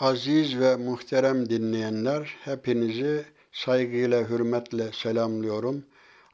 [0.00, 5.84] Aziz ve muhterem dinleyenler, hepinizi saygıyla, hürmetle selamlıyorum.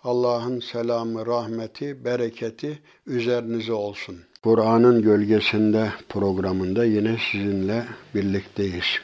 [0.04, 4.16] Allah'ın selamı, rahmeti, bereketi üzerinize olsun.
[4.42, 7.84] Kur'an'ın gölgesinde programında yine sizinle
[8.14, 8.98] birlikteyiz.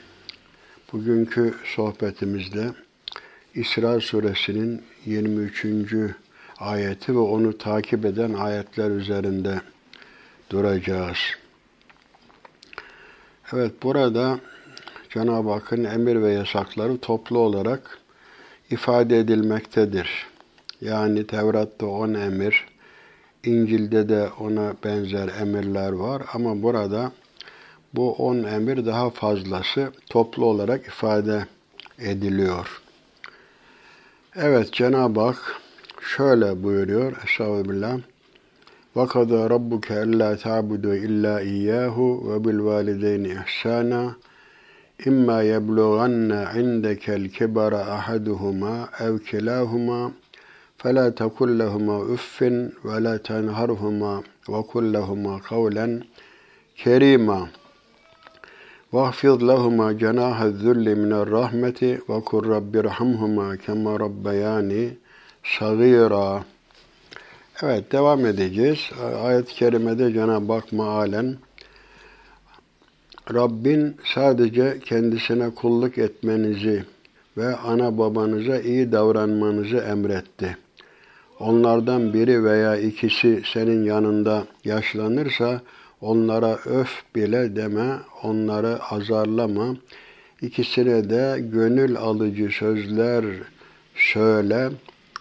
[0.93, 2.71] Bugünkü sohbetimizde
[3.55, 5.67] İsra suresinin 23.
[6.59, 9.61] ayeti ve onu takip eden ayetler üzerinde
[10.51, 11.19] duracağız.
[13.53, 14.39] Evet burada
[15.11, 17.99] Cenab-ı Hakk'ın emir ve yasakları toplu olarak
[18.71, 20.27] ifade edilmektedir.
[20.81, 22.67] Yani Tevrat'ta on emir,
[23.45, 27.13] İncil'de de ona benzer emirler var ama burada
[27.95, 31.47] bu on emir daha fazlası toplu olarak ifade
[31.99, 32.83] ediliyor.
[34.37, 35.61] Evet Cenab-ı Hak
[36.01, 37.99] şöyle buyuruyor Estağfirullah.
[38.96, 44.14] وَقَضَى رَبُّكَ أَلَّا تَعْبُدُوا إِلَّا إِيَّاهُ وَبِالْوَالِدَيْنِ إِحْسَانًا
[45.08, 50.12] إِمَّا يَبْلُغَنَّ عِندَكَ الْكِبَرَ أَحَدُهُمَا أَوْ كِلَاهُمَا
[50.78, 52.38] فَلَا تَقُلْ لَهُمَا أُفٍّ
[52.86, 56.04] وَلَا تَنْهَرْهُمَا وَقُلْ لَهُمَا قَوْلًا
[56.84, 57.48] كَرِيمًا
[58.92, 64.94] وَاخْفِضْ لَهُمَا جَنَاحَ الذُّلِّ مِنَ الرَّحْمَةِ وَقُلْ رَبِّ ارْحَمْهُمَا كَمَا رَبَّيَانِي
[65.60, 66.44] صَغِيرًا
[67.63, 68.79] Evet devam edeceğiz.
[69.23, 71.37] Ayet-i kerimede Cenab-ı Hak mealen
[73.35, 76.85] Rabbin sadece kendisine kulluk etmenizi
[77.37, 80.57] ve ana babanıza iyi davranmanızı emretti.
[81.41, 85.61] Onlardan biri veya ikisi senin yanında yaşlanırsa
[86.01, 89.77] onlara öf bile deme, onları azarlama.
[90.43, 93.25] İkisine de gönül alıcı sözler
[93.95, 94.71] söyle.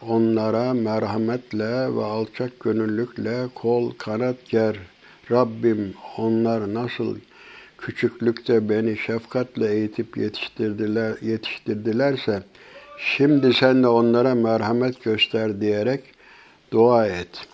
[0.10, 4.76] Onlara merhametle ve alçak gönüllükle kol kanat ger.
[5.32, 7.18] Rabbim onlar nasıl
[7.78, 12.44] küçüklükte beni şefkatle eğitip yetiştirdiler, yetiştirdilerse
[13.00, 16.04] şimdi sen de onlara merhamet göster diyerek
[16.72, 17.48] dua et.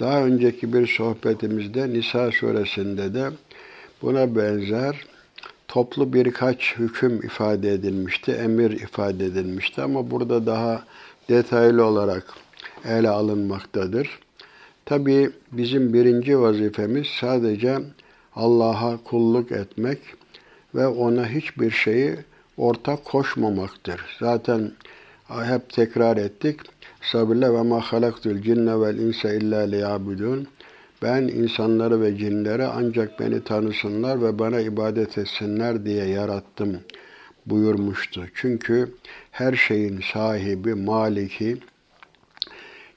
[0.00, 3.30] Daha önceki bir sohbetimizde Nisa suresinde de
[4.02, 5.06] buna benzer
[5.68, 10.84] toplu birkaç hüküm ifade edilmişti, emir ifade edilmişti ama burada daha
[11.28, 12.24] detaylı olarak
[12.84, 14.18] ele alınmaktadır.
[14.84, 17.78] Tabi bizim birinci vazifemiz sadece
[18.34, 19.98] Allah'a kulluk etmek
[20.74, 22.16] ve ona hiçbir şeyi
[22.56, 24.00] ortak koşmamaktır.
[24.20, 24.72] Zaten
[25.28, 26.60] hep tekrar ettik.
[27.02, 30.46] Sabirle ve ma halaktul cinne vel insa illa liyabudun.
[31.02, 36.80] Ben insanları ve cinleri ancak beni tanısınlar ve bana ibadet etsinler diye yarattım
[37.46, 38.26] buyurmuştu.
[38.34, 38.94] Çünkü
[39.38, 41.56] her şeyin sahibi, maliki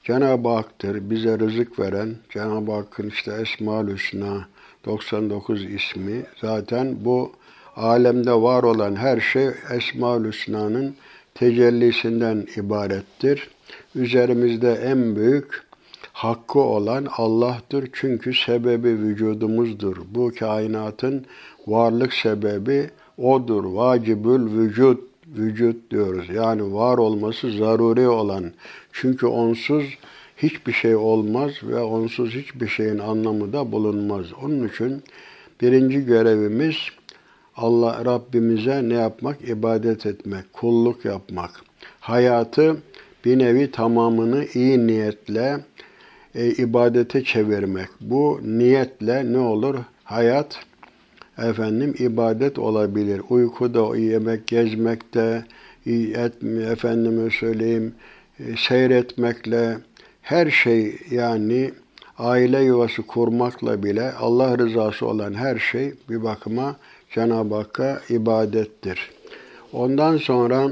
[0.04, 1.10] Cenab-ı Hak'tır.
[1.10, 4.46] Bize rızık veren, Cenab-ı Hakk'ın işte Esma-ül Hüsna
[4.84, 7.32] 99 ismi zaten bu
[7.76, 10.96] alemde var olan her şey Esma-ül Hüsna'nın
[11.34, 13.50] tecellisinden ibarettir.
[13.94, 15.62] Üzerimizde en büyük
[16.12, 17.88] hakkı olan Allah'tır.
[17.92, 19.96] Çünkü sebebi vücudumuzdur.
[20.14, 21.26] Bu kainatın
[21.66, 23.64] varlık sebebi odur.
[23.64, 26.28] Vacibül vücut, vücut diyoruz.
[26.34, 28.52] Yani var olması zaruri olan.
[28.92, 29.84] Çünkü onsuz
[30.36, 34.26] hiçbir şey olmaz ve onsuz hiçbir şeyin anlamı da bulunmaz.
[34.42, 35.02] Onun için
[35.60, 36.76] birinci görevimiz
[37.56, 39.48] Allah Rabbimize ne yapmak?
[39.48, 41.50] İbadet etmek, kulluk yapmak.
[42.00, 42.76] Hayatı
[43.24, 45.60] bir nevi tamamını iyi niyetle
[46.34, 47.88] e, ibadete çevirmek.
[48.00, 49.78] Bu niyetle ne olur?
[50.04, 50.58] Hayat
[51.38, 53.22] efendim ibadet olabilir.
[53.30, 55.44] Uykuda, yemek, gezmekte,
[55.86, 56.32] et,
[56.70, 57.94] efendime söyleyeyim,
[58.38, 59.78] e, seyretmekle,
[60.22, 61.70] her şey yani
[62.18, 66.76] aile yuvası kurmakla bile Allah rızası olan her şey bir bakıma
[67.14, 69.10] Cenab-ı Hakk'a ibadettir.
[69.72, 70.70] Ondan sonra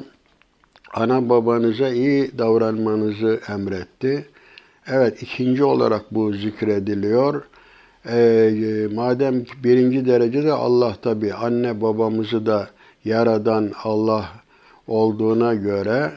[0.94, 4.26] ana babanıza iyi davranmanızı emretti.
[4.87, 7.43] Evet ikinci olarak bu zikrediliyor.
[8.09, 12.71] E, madem birinci derecede Allah tabi anne babamızı da
[13.05, 14.29] yaradan Allah
[14.87, 16.12] olduğuna göre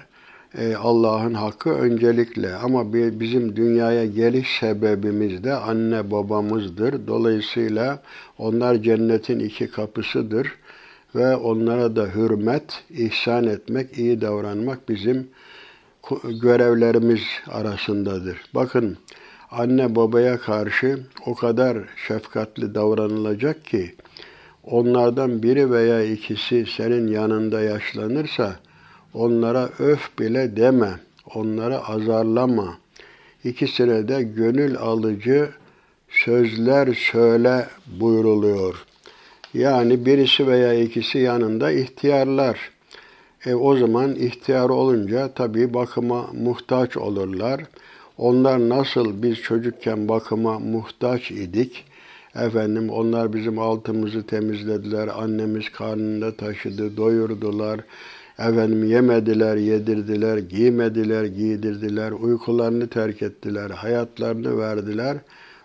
[0.58, 7.08] e, Allah'ın hakkı öncelikle ama bizim dünyaya geliş sebebimiz de anne babamızdır.
[7.08, 8.00] Dolayısıyla
[8.38, 10.48] onlar cennetin iki kapısıdır
[11.16, 15.28] ve onlara da hürmet, ihsan etmek, iyi davranmak bizim
[16.42, 18.38] görevlerimiz arasındadır.
[18.56, 18.98] Bakın
[19.58, 21.78] anne babaya karşı o kadar
[22.08, 23.96] şefkatli davranılacak ki
[24.64, 28.56] onlardan biri veya ikisi senin yanında yaşlanırsa
[29.14, 30.92] onlara öf bile deme,
[31.36, 32.78] onları azarlama.
[33.44, 35.50] İkisine de gönül alıcı
[36.10, 38.86] sözler söyle buyruluyor.
[39.54, 42.72] Yani birisi veya ikisi yanında ihtiyarlar.
[43.46, 47.62] E, o zaman ihtiyar olunca tabii bakıma muhtaç olurlar.
[48.24, 51.86] Onlar nasıl biz çocukken bakıma muhtaç idik.
[52.36, 55.08] Efendim onlar bizim altımızı temizlediler.
[55.08, 57.80] Annemiz karnında taşıdı, doyurdular.
[58.40, 65.18] Efendim yemediler, yedirdiler, giymediler, giydirdiler, uykularını terk ettiler, hayatlarını verdiler.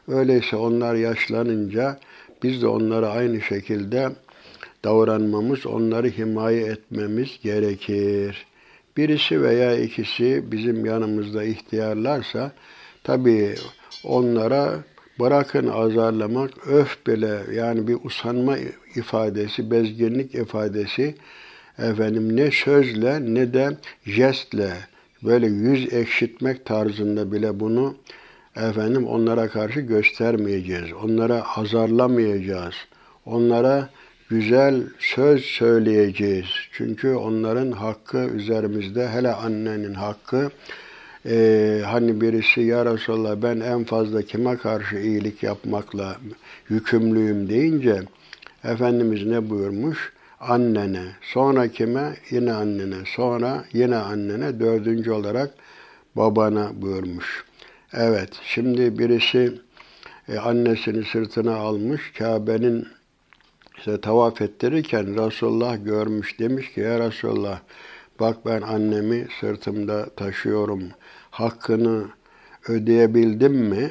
[0.08, 1.98] Öyleyse onlar yaşlanınca
[2.42, 4.08] biz de onlara aynı şekilde
[4.84, 8.46] davranmamız, onları himaye etmemiz gerekir.
[8.98, 12.52] Birisi veya ikisi bizim yanımızda ihtiyarlarsa
[13.04, 13.54] tabii
[14.04, 14.74] onlara
[15.20, 18.56] bırakın azarlamak, öf bile yani bir usanma
[18.94, 21.14] ifadesi, bezginlik ifadesi
[21.78, 24.72] efendim ne sözle ne de jestle
[25.22, 27.96] böyle yüz ekşitmek tarzında bile bunu
[28.56, 30.92] efendim onlara karşı göstermeyeceğiz.
[31.04, 32.74] Onlara azarlamayacağız.
[33.26, 33.88] Onlara
[34.28, 36.46] güzel söz söyleyeceğiz.
[36.72, 40.50] Çünkü onların hakkı üzerimizde, hele annenin hakkı.
[41.26, 46.16] Ee, hani birisi ya Resulallah ben en fazla kime karşı iyilik yapmakla
[46.68, 48.02] yükümlüyüm deyince
[48.64, 50.12] Efendimiz ne buyurmuş?
[50.40, 52.14] Annene, sonra kime?
[52.30, 55.50] Yine annene, sonra yine annene, dördüncü olarak
[56.16, 57.44] babana buyurmuş.
[57.92, 59.52] Evet, şimdi birisi
[60.28, 62.86] e, annesini sırtına almış, Kabe'nin
[63.78, 66.38] işte tavaf ettirirken Resulullah görmüş.
[66.38, 67.60] Demiş ki ya Resulullah
[68.20, 70.82] bak ben annemi sırtımda taşıyorum.
[71.30, 72.04] Hakkını
[72.68, 73.90] ödeyebildim mi?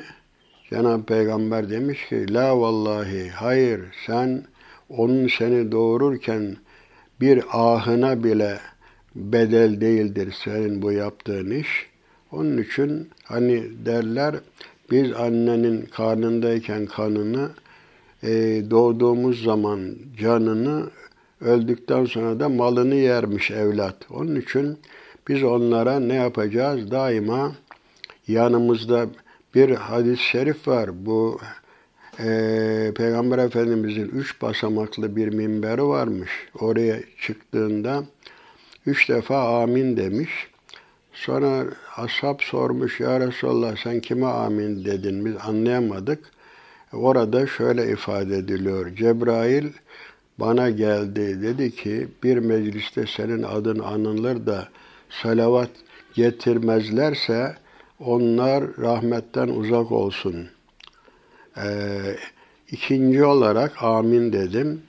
[0.69, 4.43] Cenab-ı Peygamber demiş ki la vallahi hayır sen
[4.89, 6.57] onun seni doğururken
[7.21, 8.59] bir ahına bile
[9.15, 11.89] bedel değildir senin bu yaptığın iş.
[12.31, 14.35] Onun için hani derler
[14.91, 17.49] biz annenin karnındayken kanını
[18.23, 18.29] e,
[18.71, 20.89] doğduğumuz zaman canını
[21.41, 23.95] öldükten sonra da malını yermiş evlat.
[24.09, 24.77] Onun için
[25.27, 26.91] biz onlara ne yapacağız?
[26.91, 27.51] Daima
[28.27, 29.07] yanımızda
[29.55, 31.05] bir hadis-i şerif var.
[31.05, 31.39] Bu
[32.19, 36.29] e, Peygamber Efendimizin üç basamaklı bir minberi varmış.
[36.59, 38.03] Oraya çıktığında
[38.85, 40.47] üç defa amin demiş.
[41.13, 41.65] Sonra
[41.95, 46.36] ashab sormuş ya Resulallah sen kime amin dedin biz anlayamadık.
[46.93, 48.95] Orada şöyle ifade ediliyor.
[48.95, 49.67] Cebrail
[50.37, 54.67] bana geldi dedi ki bir mecliste senin adın anılır da
[55.09, 55.69] salavat
[56.13, 57.55] getirmezlerse
[57.99, 60.47] onlar rahmetten uzak olsun.
[61.57, 62.15] Ee,
[62.71, 64.81] ikinci olarak amin dedim.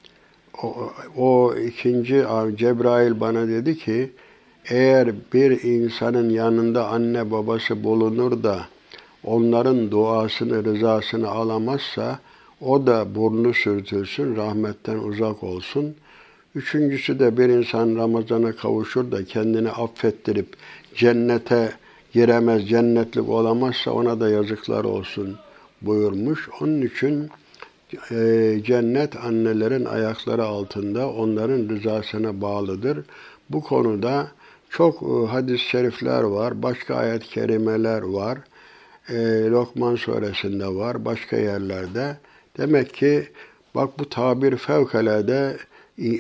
[0.62, 2.25] O, o ikinci
[2.56, 4.11] Cebrail bana dedi ki
[4.71, 8.67] eğer bir insanın yanında anne babası bulunur da
[9.28, 12.19] onların duasını, rızasını alamazsa
[12.60, 15.94] o da burnu sürtülsün, rahmetten uzak olsun.
[16.54, 20.46] Üçüncüsü de bir insan Ramazan'a kavuşur da kendini affettirip
[20.94, 21.72] cennete
[22.12, 25.36] giremez, cennetlik olamazsa ona da yazıklar olsun
[25.82, 26.48] buyurmuş.
[26.60, 27.30] Onun için
[28.10, 32.98] e, cennet annelerin ayakları altında onların rızasına bağlıdır.
[33.50, 34.28] Bu konuda
[34.70, 38.38] çok e, hadis-i şerifler var, başka ayet-i kerimeler var
[39.08, 39.14] e,
[39.50, 42.16] Lokman suresinde var, başka yerlerde.
[42.58, 43.28] Demek ki
[43.75, 45.56] bak bu tabir fevkalade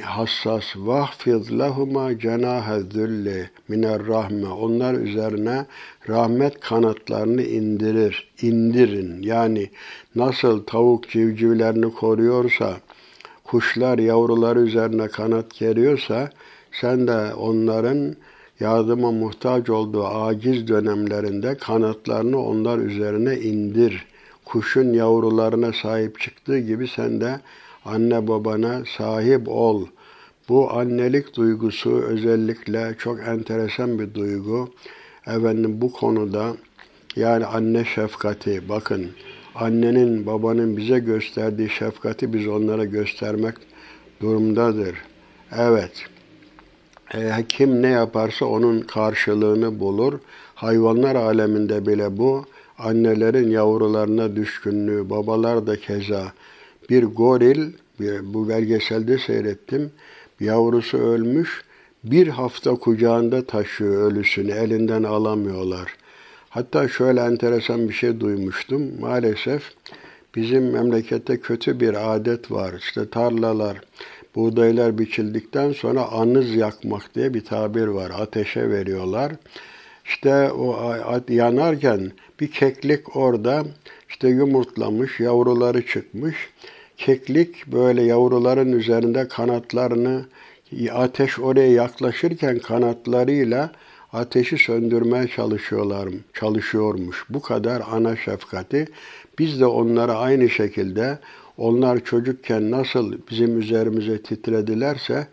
[0.02, 0.64] hassas.
[0.76, 4.48] Vahfiz lehuma cenahe zülli miner rahme.
[4.48, 5.66] Onlar üzerine
[6.08, 8.30] rahmet kanatlarını indirir.
[8.42, 9.22] indirin.
[9.22, 9.70] Yani
[10.14, 12.76] nasıl tavuk civcivlerini koruyorsa,
[13.44, 16.30] kuşlar yavruları üzerine kanat geriyorsa,
[16.72, 18.16] sen de onların
[18.60, 24.06] yardıma muhtaç olduğu aciz dönemlerinde kanatlarını onlar üzerine indir.
[24.44, 27.40] Kuşun yavrularına sahip çıktığı gibi sen de
[27.84, 29.86] anne babana sahip ol.
[30.48, 34.68] Bu annelik duygusu özellikle çok enteresan bir duygu.
[35.26, 36.56] Efendim bu konuda
[37.16, 39.10] yani anne şefkati bakın
[39.54, 43.54] annenin babanın bize gösterdiği şefkati biz onlara göstermek
[44.20, 44.94] durumdadır.
[45.56, 46.08] Evet.
[47.14, 50.18] E, kim ne yaparsa onun karşılığını bulur.
[50.54, 52.44] Hayvanlar aleminde bile bu.
[52.78, 56.32] Annelerin yavrularına düşkünlüğü, babalar da keza.
[56.90, 57.72] Bir goril,
[58.22, 59.90] bu belgeselde seyrettim.
[60.40, 61.64] Yavrusu ölmüş,
[62.04, 65.96] bir hafta kucağında taşıyor ölüsünü, elinden alamıyorlar.
[66.48, 69.00] Hatta şöyle enteresan bir şey duymuştum.
[69.00, 69.62] Maalesef
[70.34, 72.74] bizim memlekette kötü bir adet var.
[72.78, 73.80] İşte tarlalar,
[74.34, 78.12] buğdaylar biçildikten sonra anız yakmak diye bir tabir var.
[78.18, 79.32] Ateşe veriyorlar.
[80.04, 80.94] İşte o
[81.28, 83.64] yanarken bir keklik orada
[84.08, 86.36] işte yumurtlamış, yavruları çıkmış.
[86.96, 90.24] Keklik böyle yavruların üzerinde kanatlarını
[90.92, 93.72] ateş oraya yaklaşırken kanatlarıyla
[94.12, 97.24] ateşi söndürmeye çalışıyorlar, çalışıyormuş.
[97.30, 98.88] Bu kadar ana şefkati.
[99.38, 101.18] Biz de onlara aynı şekilde
[101.58, 105.26] onlar çocukken nasıl bizim üzerimize titredilerse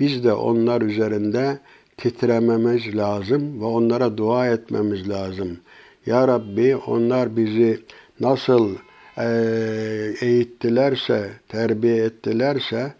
[0.00, 1.58] biz de onlar üzerinde
[1.96, 5.58] titrememiz lazım ve onlara dua etmemiz lazım.
[6.06, 7.80] Ya Rabbi onlar bizi
[8.20, 8.76] nasıl
[9.18, 9.26] e,
[10.20, 12.92] eğittilerse, terbiye ettilerse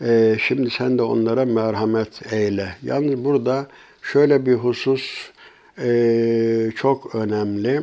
[0.00, 2.68] e, şimdi sen de onlara merhamet eyle.
[2.82, 3.66] Yalnız burada
[4.02, 5.30] şöyle bir husus
[5.78, 7.82] e, çok önemli.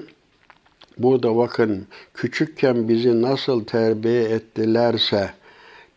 [0.97, 5.29] Burada bakın küçükken bizi nasıl terbiye ettilerse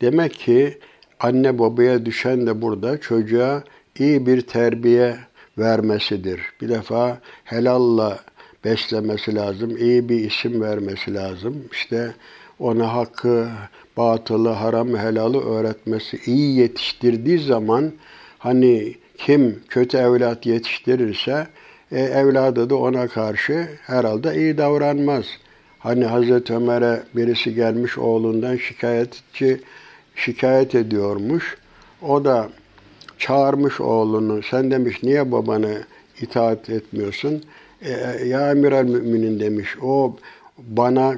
[0.01, 0.79] demek ki
[1.21, 3.63] anne babaya düşen de burada çocuğa
[3.99, 5.17] iyi bir terbiye
[5.59, 6.41] vermesidir.
[6.61, 8.19] Bir defa helalla
[8.65, 11.65] beslemesi lazım, iyi bir isim vermesi lazım.
[11.73, 12.15] İşte
[12.59, 13.49] ona hakkı,
[13.97, 17.93] batılı, haram, helalı öğretmesi, iyi yetiştirdiği zaman
[18.39, 21.47] hani kim kötü evlat yetiştirirse
[21.93, 25.25] e, evladı da ona karşı herhalde iyi davranmaz.
[25.79, 29.61] Hani Hazreti Ömer'e birisi gelmiş oğlundan şikayetçi
[30.15, 31.57] şikayet ediyormuş.
[32.03, 32.49] O da
[33.19, 34.43] çağırmış oğlunu.
[34.43, 35.83] Sen demiş niye babanı
[36.21, 37.43] itaat etmiyorsun?
[37.83, 37.91] E,
[38.27, 39.77] ya emiral müminin demiş.
[39.83, 40.17] O
[40.59, 41.17] bana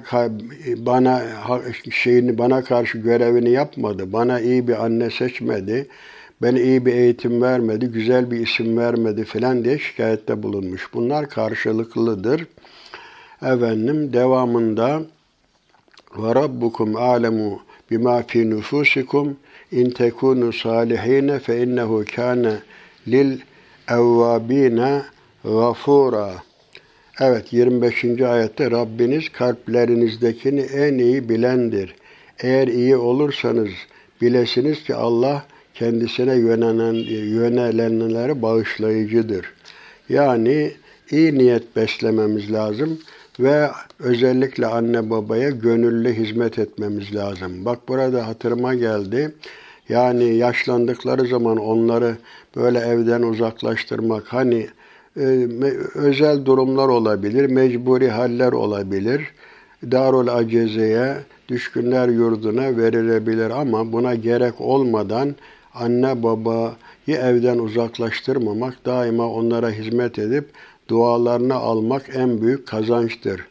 [0.76, 1.22] bana
[1.90, 4.12] şeyini bana karşı görevini yapmadı.
[4.12, 5.86] Bana iyi bir anne seçmedi.
[6.42, 10.88] Ben iyi bir eğitim vermedi, güzel bir isim vermedi filan diye şikayette bulunmuş.
[10.94, 12.46] Bunlar karşılıklıdır.
[13.42, 15.02] Efendim devamında
[16.18, 19.36] ve rabbukum alemu bima fi nufusikum
[19.72, 22.58] in tekunu salihine fe innehu kana
[23.08, 23.38] lil
[23.88, 25.02] evvabine
[25.44, 26.34] gafura.
[27.20, 28.04] Evet 25.
[28.04, 31.94] ayette Rabbiniz kalplerinizdekini en iyi bilendir.
[32.38, 33.70] Eğer iyi olursanız
[34.22, 35.44] bilesiniz ki Allah
[35.80, 36.94] kendisine yönelen,
[37.34, 39.52] yönelenlere bağışlayıcıdır.
[40.08, 40.72] Yani
[41.10, 42.98] iyi niyet beslememiz lazım
[43.40, 47.64] ve özellikle anne babaya gönüllü hizmet etmemiz lazım.
[47.64, 49.34] Bak burada hatırıma geldi.
[49.88, 52.16] Yani yaşlandıkları zaman onları
[52.56, 54.66] böyle evden uzaklaştırmak hani
[55.16, 55.48] e,
[55.94, 59.22] özel durumlar olabilir, mecburi haller olabilir.
[59.90, 61.14] Darul Aceze'ye,
[61.48, 65.34] düşkünler yurduna verilebilir ama buna gerek olmadan
[65.74, 70.48] anne babayı evden uzaklaştırmamak, daima onlara hizmet edip
[70.88, 73.46] dualarını almak en büyük kazançtır.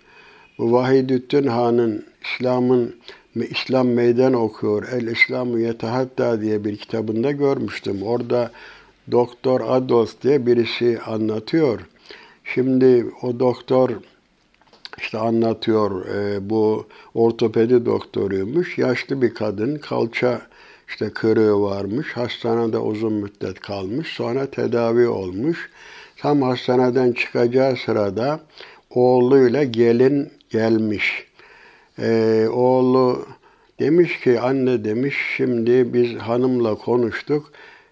[0.57, 2.95] Bu Vahidüddin Han'ın İslam'ın
[3.35, 4.88] İslam meydan okuyor.
[4.91, 8.03] El İslamu Yetehatta diye bir kitabında görmüştüm.
[8.03, 8.51] Orada
[9.11, 11.79] Doktor Adolf diye birisi anlatıyor.
[12.43, 13.89] Şimdi o doktor
[14.97, 18.77] işte anlatıyor e, bu ortopedi doktoruymuş.
[18.77, 20.41] Yaşlı bir kadın kalça
[20.89, 22.08] işte kırığı varmış.
[22.13, 24.08] Hastanede uzun müddet kalmış.
[24.08, 25.69] Sonra tedavi olmuş.
[26.17, 28.39] Tam hastaneden çıkacağı sırada
[28.89, 31.25] oğluyla gelin gelmiş.
[32.00, 33.25] Ee, oğlu
[33.79, 37.51] demiş ki anne demiş şimdi biz hanımla konuştuk.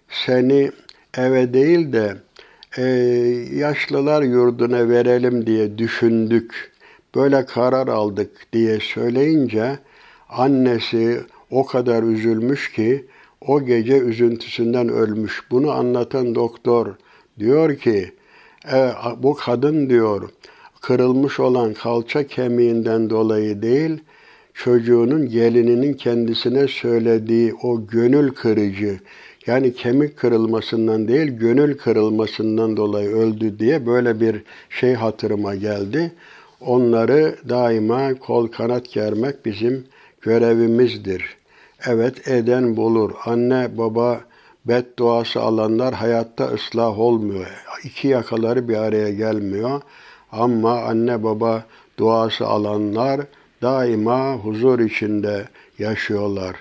[0.10, 0.72] Seni
[1.18, 2.18] eve değil de
[2.78, 2.84] e,
[3.56, 6.72] yaşlılar yurduna verelim diye düşündük.
[7.16, 9.80] Böyle karar aldık diye söyleyince
[10.30, 13.06] annesi o kadar üzülmüş ki
[13.42, 15.44] o gece üzüntüsünden ölmüş.
[15.52, 16.96] Bunu anlatan doktor
[17.40, 18.12] diyor ki
[18.74, 20.30] e, bu kadın diyor
[20.82, 24.00] kırılmış olan kalça kemiğinden dolayı değil,
[24.54, 29.00] çocuğunun gelininin kendisine söylediği o gönül kırıcı,
[29.48, 36.12] yani kemik kırılmasından değil, gönül kırılmasından dolayı öldü diye böyle bir şey hatırıma geldi.
[36.62, 39.84] Onları daima kol kanat germek bizim
[40.22, 41.37] görevimizdir.
[41.86, 43.12] Evet eden bulur.
[43.26, 44.22] Anne baba
[44.66, 47.48] bedduası alanlar hayatta ıslah olmuyor.
[47.84, 49.82] İki yakaları bir araya gelmiyor.
[50.32, 51.64] Ama anne baba
[52.00, 53.22] duası alanlar
[53.62, 55.48] daima huzur içinde
[55.80, 56.56] yaşıyorlar.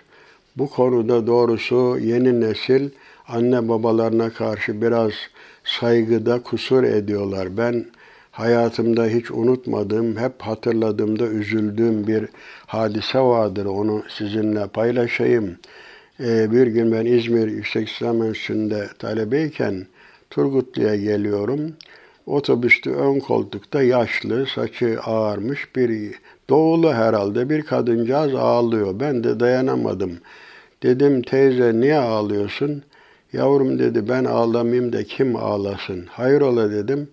[0.57, 2.91] Bu konuda doğrusu yeni nesil
[3.29, 5.13] anne babalarına karşı biraz
[5.65, 7.57] saygıda kusur ediyorlar.
[7.57, 7.85] Ben
[8.37, 12.29] hayatımda hiç unutmadığım, hep hatırladığımda üzüldüğüm bir
[12.67, 13.67] hadise vardır.
[13.67, 15.57] Onu sizinle paylaşayım.
[16.21, 19.87] Ee, bir gün ben İzmir Yüksek İslam Enstitüsü'nde talebeyken
[20.31, 21.73] Turgutlu'ya geliyorum.
[22.27, 26.15] Otobüste ön koltukta yaşlı, saçı ağarmış bir
[26.51, 29.01] doğulu herhalde bir kadıncağız ağlıyor.
[29.01, 30.19] Ben de dayanamadım.
[30.83, 32.83] Dedim teyze niye ağlıyorsun?
[33.33, 36.07] Yavrum dedi ben ağlamayayım da kim ağlasın?
[36.07, 37.09] Hayrola dedim.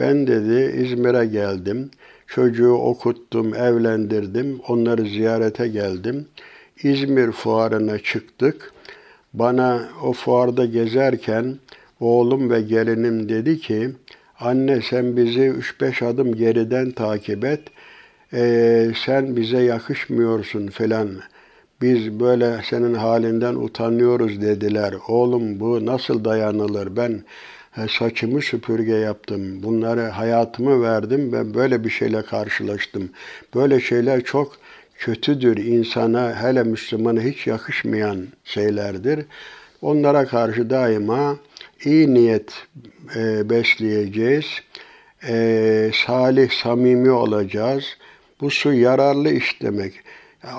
[0.00, 1.90] Ben dedi İzmir'e geldim.
[2.26, 4.60] Çocuğu okuttum, evlendirdim.
[4.68, 6.28] Onları ziyarete geldim.
[6.82, 8.72] İzmir fuarına çıktık.
[9.34, 11.58] Bana o fuarda gezerken
[12.00, 13.90] oğlum ve gelinim dedi ki,
[14.40, 15.40] anne sen bizi
[15.80, 17.60] 3-5 adım geriden takip et,
[18.32, 21.08] ee, sen bize yakışmıyorsun filan.
[21.82, 24.94] Biz böyle senin halinden utanıyoruz dediler.
[25.08, 26.96] Oğlum bu nasıl dayanılır?
[26.96, 27.24] Ben
[27.98, 29.62] saçımı süpürge yaptım.
[29.62, 33.10] Bunları hayatımı verdim ve böyle bir şeyle karşılaştım.
[33.54, 34.56] Böyle şeyler çok
[34.98, 39.26] kötüdür insana, hele Müslümana hiç yakışmayan şeylerdir.
[39.82, 41.36] Onlara karşı daima
[41.84, 42.52] iyi niyet
[43.16, 44.46] e, besleyeceğiz.
[45.28, 47.84] E, salih, samimi olacağız.
[48.40, 49.94] Bu su yararlı iş demek.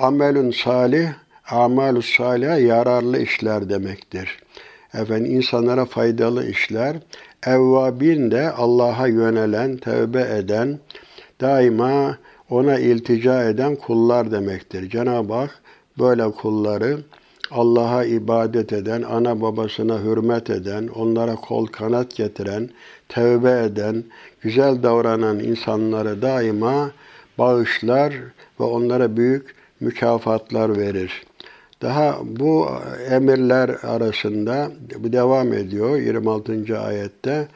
[0.00, 1.08] Amelün salih,
[1.50, 4.38] amalü salih yararlı işler demektir.
[4.94, 6.96] Efendim insanlara faydalı işler.
[7.46, 10.78] Evvabin de Allah'a yönelen, tevbe eden,
[11.40, 12.18] daima
[12.50, 14.90] ona iltica eden kullar demektir.
[14.90, 15.62] Cenab-ı Hak
[15.98, 16.98] böyle kulları
[17.50, 22.70] Allah'a ibadet eden, ana babasına hürmet eden, onlara kol kanat getiren,
[23.08, 24.04] tevbe eden,
[24.40, 26.90] güzel davranan insanları daima
[27.38, 28.14] bağışlar
[28.60, 31.27] ve onlara büyük mükafatlar verir.
[31.82, 32.68] Daha bu
[33.10, 36.80] emirler arasında bu devam ediyor 26.
[36.80, 37.48] ayette.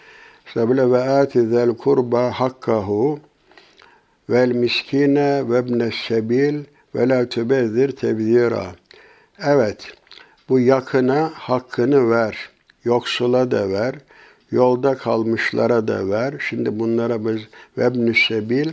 [0.46, 3.20] İşte böyle ve atizel kurba hakkahu
[4.30, 6.64] vel miskine ve ibnes sebil
[6.94, 8.66] ve la tübezzir tebzira.
[9.44, 9.92] Evet,
[10.48, 12.50] bu yakına hakkını ver,
[12.84, 13.94] yoksula da ver,
[14.50, 16.34] yolda kalmışlara da ver.
[16.48, 17.42] Şimdi bunlara biz
[17.78, 18.72] vebnü sebil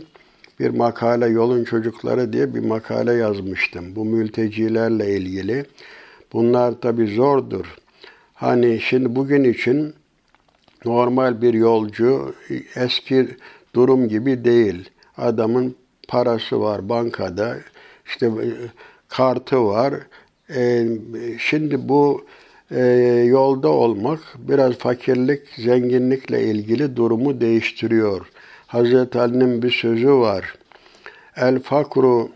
[0.60, 3.96] bir makale Yolun Çocukları diye bir makale yazmıştım.
[3.96, 5.64] Bu mültecilerle ilgili.
[6.32, 7.76] Bunlar tabi zordur.
[8.34, 9.94] Hani şimdi bugün için
[10.84, 12.34] normal bir yolcu
[12.76, 13.28] eski
[13.74, 14.90] durum gibi değil.
[15.16, 15.76] Adamın
[16.08, 17.56] parası var bankada,
[18.06, 18.48] işte e,
[19.08, 19.94] kartı var.
[20.54, 20.86] E,
[21.38, 22.24] şimdi bu
[22.70, 22.84] e,
[23.26, 28.26] yolda olmak biraz fakirlik, zenginlikle ilgili durumu değiştiriyor.
[28.70, 30.54] Hazreti Ali'nin bir sözü var.
[31.36, 32.28] El fakru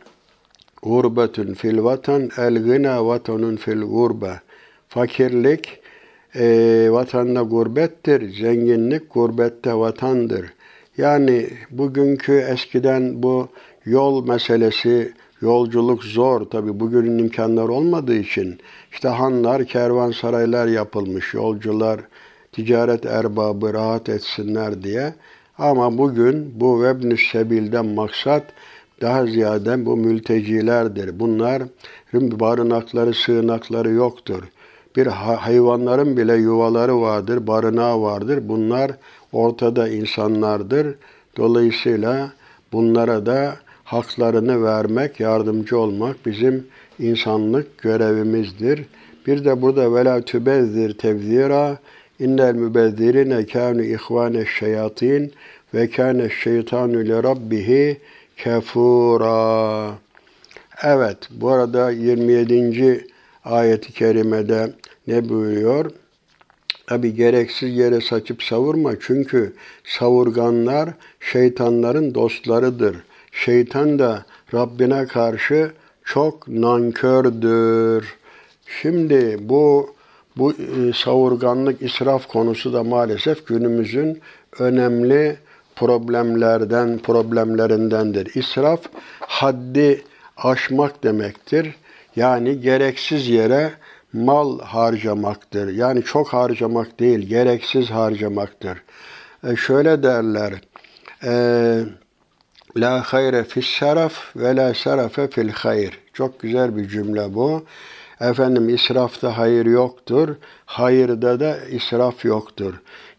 [0.82, 4.40] gurbetun fil vatan, el gına vatanun fil gurbe.
[4.88, 5.80] Fakirlik
[6.34, 6.46] e,
[6.90, 10.52] vatanda gurbettir, zenginlik gurbette vatandır.
[10.96, 13.48] Yani bugünkü eskiden bu
[13.84, 18.60] yol meselesi, yolculuk zor tabi bugünün imkanları olmadığı için
[18.92, 22.00] işte hanlar, kervansaraylar yapılmış, yolcular
[22.52, 25.14] ticaret erbabı rahat etsinler diye.
[25.58, 28.42] Ama bugün bu vebnü sebilden maksat
[29.00, 31.20] daha ziyade bu mültecilerdir.
[31.20, 31.62] Bunlar
[32.12, 34.42] barınakları, sığınakları yoktur.
[34.96, 38.48] Bir hayvanların bile yuvaları vardır, barınağı vardır.
[38.48, 38.90] Bunlar
[39.32, 40.94] ortada insanlardır.
[41.36, 42.32] Dolayısıyla
[42.72, 46.66] bunlara da haklarını vermek, yardımcı olmak bizim
[46.98, 48.84] insanlık görevimizdir.
[49.26, 51.78] Bir de burada vela tübezzir tevzira
[52.18, 55.32] innel mübezzirine kânu ihvâne şeyatin
[55.74, 58.00] ve kâne şeytanu li rabbihi
[58.36, 59.94] kefura.
[60.82, 63.06] Evet, bu arada 27.
[63.44, 64.72] ayeti kerimede
[65.06, 65.90] ne buyuruyor?
[66.86, 69.52] Tabi gereksiz yere saçıp savurma çünkü
[69.84, 72.96] savurganlar şeytanların dostlarıdır.
[73.32, 74.24] Şeytan da
[74.54, 75.72] Rabbine karşı
[76.04, 78.14] çok nankördür.
[78.82, 79.93] Şimdi bu
[80.36, 84.20] bu e, savurganlık, israf konusu da maalesef günümüzün
[84.58, 85.36] önemli
[85.76, 88.34] problemlerden problemlerindendir.
[88.34, 88.80] İsraf
[89.20, 90.02] haddi
[90.36, 91.74] aşmak demektir.
[92.16, 93.72] Yani gereksiz yere
[94.12, 95.72] mal harcamaktır.
[95.72, 98.82] Yani çok harcamak değil, gereksiz harcamaktır.
[99.46, 100.52] E şöyle derler.
[101.24, 101.32] E,
[102.76, 105.98] la hayre fis saraf ve la sarafe fil hayr.
[106.12, 107.64] Çok güzel bir cümle bu.
[108.20, 110.28] Efendim israfta hayır yoktur,
[110.66, 112.74] hayırda da israf yoktur.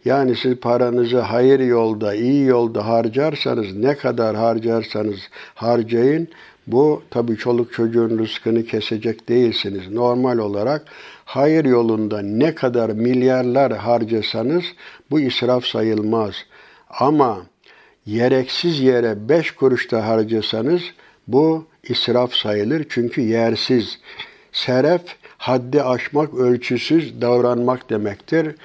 [0.06, 5.20] Yani siz paranızı hayır yolda, iyi yolda harcarsanız, ne kadar harcarsanız
[5.56, 6.28] harcayın,
[6.68, 9.92] bu tabii çoluk çocuğun rızkını kesecek değilsiniz.
[9.92, 10.86] Normal olarak
[11.26, 14.64] hayır yolunda ne kadar milyarlar harcasanız
[15.12, 16.36] bu israf sayılmaz.
[16.90, 17.46] Ama
[18.08, 20.82] gereksiz yere beş kuruşta harcasanız
[21.28, 24.00] bu israf sayılır çünkü yersiz.
[24.56, 25.02] Seref
[25.38, 28.56] haddi aşmak, ölçüsüz davranmak demektir.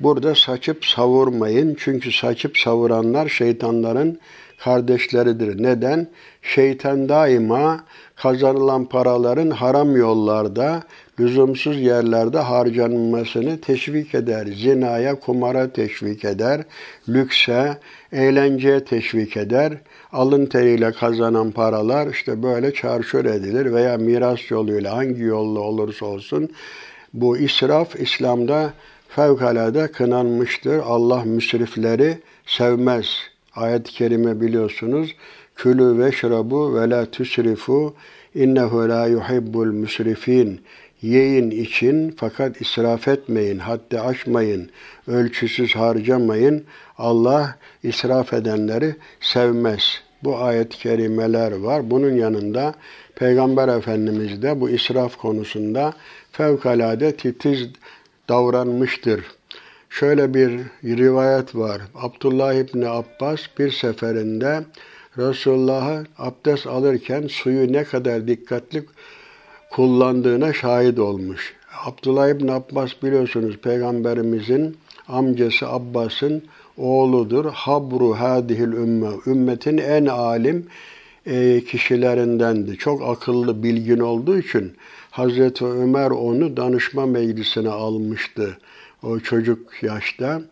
[0.00, 1.76] Burada saçıp savurmayın.
[1.78, 4.18] Çünkü saçıp savuranlar şeytanların
[4.58, 5.62] kardeşleridir.
[5.62, 6.08] Neden?
[6.42, 7.84] Şeytan daima
[8.16, 10.82] kazanılan paraların haram yollarda,
[11.20, 14.46] lüzumsuz yerlerde harcanmasını teşvik eder.
[14.46, 16.64] Zinaya, kumara teşvik eder.
[17.08, 17.78] Lükse,
[18.12, 19.72] eğlenceye teşvik eder.
[20.12, 26.50] Alın teriyle kazanan paralar işte böyle çarşur edilir veya miras yoluyla hangi yolla olursa olsun
[27.14, 28.72] bu israf İslam'da
[29.08, 30.78] fevkalade kınanmıştır.
[30.78, 33.06] Allah müsrifleri sevmez.
[33.54, 35.14] Ayet-i kerime biliyorsunuz.
[35.56, 37.94] Külü ve şrabu ve la tüsrifu
[38.34, 40.60] innehu la yuhibbul müsrifin.
[41.02, 44.70] Yiyin için fakat israf etmeyin, haddi aşmayın,
[45.06, 46.64] ölçüsüz harcamayın.
[46.98, 50.00] Allah israf edenleri sevmez.
[50.24, 51.90] Bu ayet-i kerimeler var.
[51.90, 52.74] Bunun yanında
[53.14, 55.94] Peygamber Efendimiz de bu israf konusunda
[56.32, 57.68] fevkalade titiz
[58.28, 59.24] davranmıştır.
[59.90, 61.82] Şöyle bir rivayet var.
[61.94, 64.64] Abdullah İbni Abbas bir seferinde
[65.18, 68.84] Resulullah'a abdest alırken suyu ne kadar dikkatli
[69.70, 71.54] kullandığına şahit olmuş.
[71.84, 74.76] Abdullah İbni Abbas biliyorsunuz Peygamberimizin
[75.08, 76.42] amcası Abbas'ın
[76.76, 77.44] oğludur.
[77.44, 79.08] Habru hadihil ümme.
[79.26, 80.66] Ümmetin en alim
[81.26, 82.78] e, kişilerindendi.
[82.78, 84.72] Çok akıllı, bilgin olduğu için
[85.16, 88.58] Hazreti Ömer onu danışma meclisine almıştı
[89.02, 90.42] o çocuk yaşta.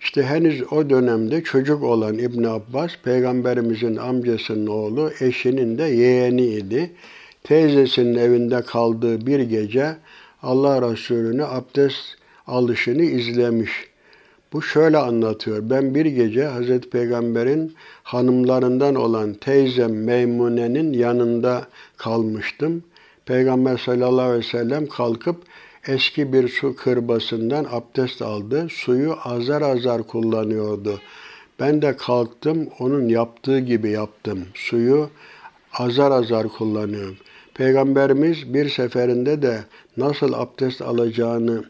[0.00, 6.90] İşte henüz o dönemde çocuk olan İbn Abbas, peygamberimizin amcasının oğlu, eşinin de yeğeniydi.
[7.44, 9.96] Teyzesinin evinde kaldığı bir gece
[10.42, 12.16] Allah Resulü'nü abdest
[12.46, 13.70] alışını izlemiş.
[14.52, 15.70] Bu şöyle anlatıyor.
[15.70, 21.66] Ben bir gece Hazreti Peygamber'in hanımlarından olan teyzem Meymune'nin yanında
[21.96, 22.82] kalmıştım.
[23.26, 25.36] Peygamber sallallahu aleyhi ve sellem kalkıp
[25.86, 28.66] eski bir su kırbasından abdest aldı.
[28.70, 31.00] Suyu azar azar kullanıyordu.
[31.60, 34.44] Ben de kalktım, onun yaptığı gibi yaptım.
[34.54, 35.10] Suyu
[35.72, 37.16] azar azar kullanıyorum.
[37.54, 39.58] Peygamberimiz bir seferinde de
[39.96, 41.64] nasıl abdest alacağını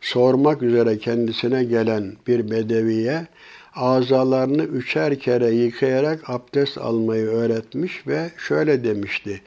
[0.00, 3.26] sormak üzere kendisine gelen bir bedeviye
[3.74, 9.40] azalarını üçer kere yıkayarak abdest almayı öğretmiş ve şöyle demişti.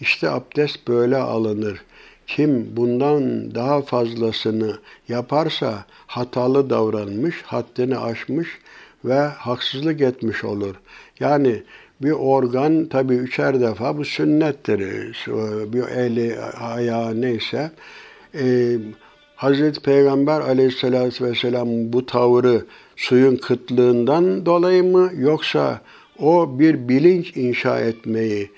[0.00, 1.82] İşte abdest böyle alınır.
[2.26, 8.48] Kim bundan daha fazlasını yaparsa hatalı davranmış, haddini aşmış
[9.04, 10.74] ve haksızlık etmiş olur.
[11.20, 11.62] Yani
[12.02, 14.80] bir organ tabi üçer defa bu sünnettir.
[15.72, 17.70] Bir eli, ayağı neyse.
[18.34, 18.76] Ee,
[19.36, 22.64] Hazreti Peygamber aleyhissalatü vesselam bu tavrı
[22.96, 25.80] suyun kıtlığından dolayı mı yoksa
[26.18, 28.50] o bir bilinç inşa etmeyi,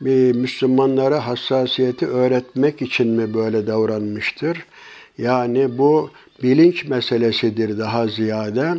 [0.00, 4.64] bir Müslümanlara hassasiyeti öğretmek için mi böyle davranmıştır?
[5.18, 6.10] Yani bu
[6.42, 8.74] bilinç meselesidir daha ziyade.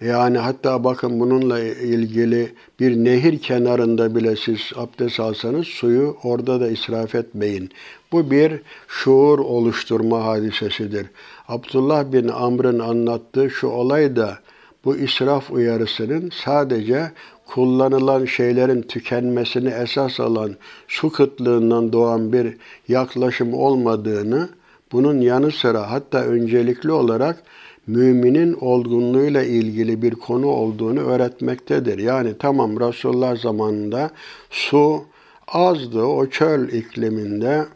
[0.00, 6.70] Yani hatta bakın bununla ilgili bir nehir kenarında bile siz abdest alsanız suyu orada da
[6.70, 7.70] israf etmeyin.
[8.12, 11.06] Bu bir şuur oluşturma hadisesidir.
[11.48, 14.38] Abdullah bin Amr'ın anlattığı şu olay da
[14.84, 17.10] bu israf uyarısının sadece
[17.46, 20.56] kullanılan şeylerin tükenmesini esas alan
[20.88, 22.56] su kıtlığından doğan bir
[22.88, 24.48] yaklaşım olmadığını,
[24.92, 27.42] bunun yanı sıra hatta öncelikli olarak
[27.86, 31.98] müminin olgunluğuyla ilgili bir konu olduğunu öğretmektedir.
[31.98, 34.10] Yani tamam Resulullah zamanında
[34.50, 35.04] su
[35.48, 37.66] azdı o çöl ikliminde.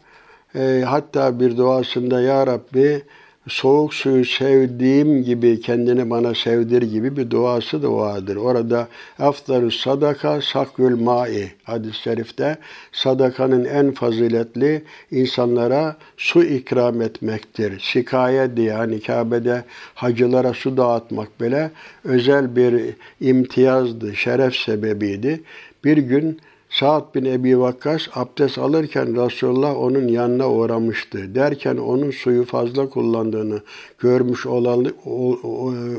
[0.55, 3.01] E, hatta bir duasında Ya Rabbi
[3.47, 8.35] soğuk suyu sevdiğim gibi kendini bana sevdir gibi bir duası da vardır.
[8.35, 8.87] Orada
[9.19, 12.57] aftarı sadaka sakül mai hadis-i şerifte
[12.91, 17.79] sadakanın en faziletli insanlara su ikram etmektir.
[17.79, 19.63] Şikayet diye hani Kabe'de
[19.95, 21.71] hacılara su dağıtmak bile
[22.03, 25.41] özel bir imtiyazdı, şeref sebebiydi.
[25.83, 26.39] Bir gün
[26.71, 31.35] Sa'd bin Ebi Vakkas abdest alırken Resulullah onun yanına uğramıştı.
[31.35, 33.61] Derken onun suyu fazla kullandığını
[33.99, 34.93] görmüş olalı,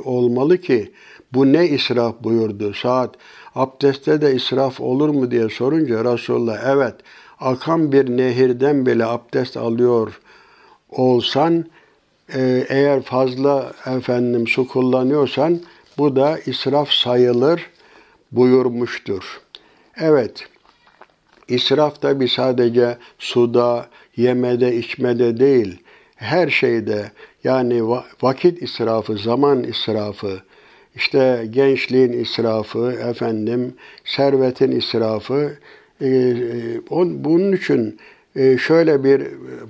[0.05, 0.93] olmalı ki
[1.35, 2.73] bu ne israf buyurdu.
[2.75, 3.15] Sa'd
[3.55, 6.95] abdestte de israf olur mu diye sorunca Resulullah evet
[7.41, 10.21] akan bir nehirden bile abdest alıyor
[10.91, 11.65] olsan
[12.35, 15.61] e, eğer fazla efendim su kullanıyorsan
[15.99, 17.71] bu da israf sayılır
[18.33, 19.41] buyurmuştur.
[19.97, 20.49] Evet,
[21.49, 25.79] İsraf tabi sadece suda, yemede, içmede değil,
[26.17, 27.13] her şeyde
[27.45, 27.83] yani
[28.23, 30.43] vakit israfı, zaman israfı,
[30.97, 33.75] işte gençliğin israfı, efendim
[34.05, 35.59] servetin israfı.
[36.01, 36.91] E, e,
[37.25, 37.99] bunun için
[38.37, 39.23] e, şöyle bir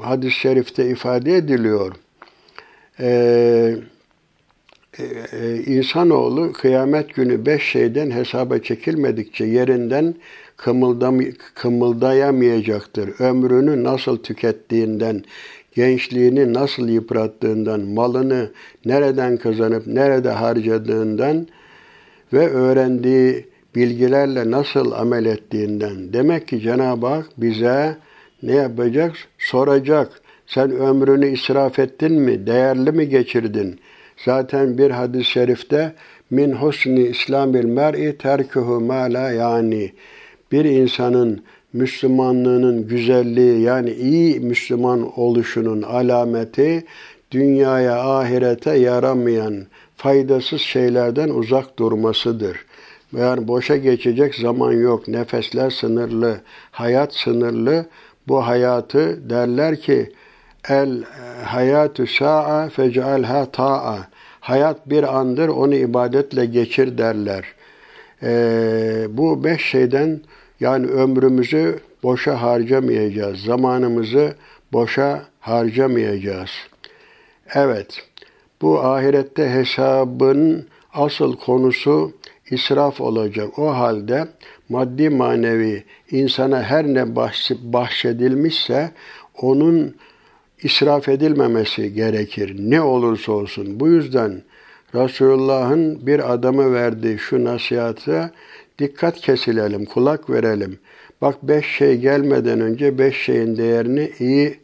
[0.02, 1.92] hadis-i şerifte ifade ediliyor.
[4.98, 10.14] E, e, insanoğlu kıyamet günü beş şeyden hesaba çekilmedikçe yerinden
[11.54, 13.10] kımıldayamayacaktır.
[13.20, 15.24] Ömrünü nasıl tükettiğinden,
[15.74, 18.50] gençliğini nasıl yıprattığından, malını
[18.84, 21.46] nereden kazanıp nerede harcadığından
[22.32, 26.12] ve öğrendiği bilgilerle nasıl amel ettiğinden.
[26.12, 27.96] Demek ki Cenab-ı Hak bize
[28.42, 29.12] ne yapacak?
[29.38, 30.20] Soracak.
[30.46, 32.46] Sen ömrünü israf ettin mi?
[32.46, 33.80] Değerli mi geçirdin?
[34.24, 35.92] Zaten bir hadis-i şerifte
[36.30, 39.92] min husni islamil mer'i terkuhu ma la yani
[40.52, 46.84] bir insanın Müslümanlığının güzelliği yani iyi Müslüman oluşunun alameti
[47.30, 52.66] dünyaya ahirete yaramayan faydasız şeylerden uzak durmasıdır.
[53.16, 55.08] Yani boşa geçecek zaman yok.
[55.08, 57.86] Nefesler sınırlı, hayat sınırlı.
[58.28, 60.12] Bu hayatı derler ki
[60.68, 61.02] el
[61.44, 64.11] hayatü sa'a fec'alha ta'a.
[64.42, 67.44] Hayat bir andır, onu ibadetle geçir derler.
[68.22, 70.20] Ee, bu beş şeyden
[70.60, 73.40] yani ömrümüzü boşa harcamayacağız.
[73.40, 74.34] Zamanımızı
[74.72, 76.50] boşa harcamayacağız.
[77.54, 78.08] Evet,
[78.62, 82.12] bu ahirette hesabın asıl konusu
[82.50, 83.58] israf olacak.
[83.58, 84.28] O halde
[84.68, 87.16] maddi manevi insana her ne
[87.62, 88.90] bahşedilmişse
[89.42, 89.96] onun
[90.62, 92.56] israf edilmemesi gerekir.
[92.58, 93.80] Ne olursa olsun.
[93.80, 94.42] Bu yüzden
[94.94, 98.30] Resulullah'ın bir adamı verdiği şu nasihate
[98.78, 100.78] dikkat kesilelim, kulak verelim.
[101.22, 104.56] Bak beş şey gelmeden önce beş şeyin değerini iyi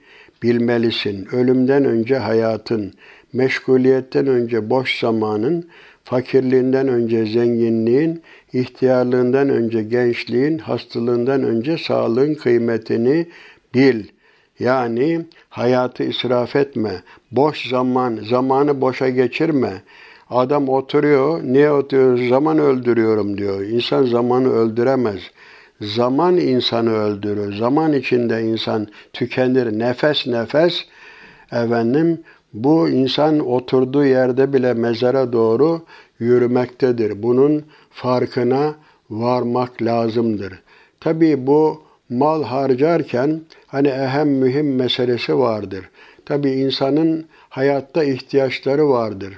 [0.43, 1.29] bilmelisin.
[1.33, 2.93] Ölümden önce hayatın,
[3.33, 5.69] meşguliyetten önce boş zamanın,
[6.05, 13.27] fakirliğinden önce zenginliğin, ihtiyarlığından önce gençliğin, hastalığından önce sağlığın kıymetini
[13.75, 14.05] bil.
[14.59, 17.03] Yani hayatı israf etme.
[17.33, 19.83] Boş zaman, zamanı boşa geçirme.
[20.31, 22.29] Adam oturuyor, niye oturuyor?
[22.29, 23.61] Zaman öldürüyorum diyor.
[23.61, 25.21] İnsan zamanı öldüremez.
[25.81, 27.57] Zaman insanı öldürür.
[27.57, 29.79] Zaman içinde insan tükenir.
[29.79, 30.85] Nefes nefes
[31.53, 32.21] efendim
[32.53, 35.83] bu insan oturduğu yerde bile mezara doğru
[36.19, 37.23] yürümektedir.
[37.23, 38.75] Bunun farkına
[39.11, 40.63] varmak lazımdır.
[41.01, 45.85] Tabii bu mal harcarken hani ehem mühim meselesi vardır.
[46.25, 49.35] Tabii insanın hayatta ihtiyaçları vardır.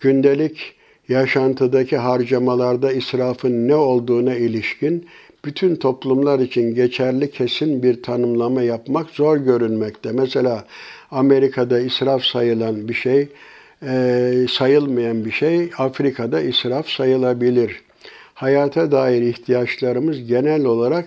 [0.00, 0.74] Gündelik
[1.08, 5.06] yaşantıdaki harcamalarda israfın ne olduğuna ilişkin
[5.44, 10.12] bütün toplumlar için geçerli kesin bir tanımlama yapmak zor görünmekte.
[10.12, 10.64] Mesela
[11.10, 13.28] Amerika'da israf sayılan bir şey,
[13.82, 17.82] e, sayılmayan bir şey Afrika'da israf sayılabilir.
[18.34, 21.04] Hayata dair ihtiyaçlarımız genel olarak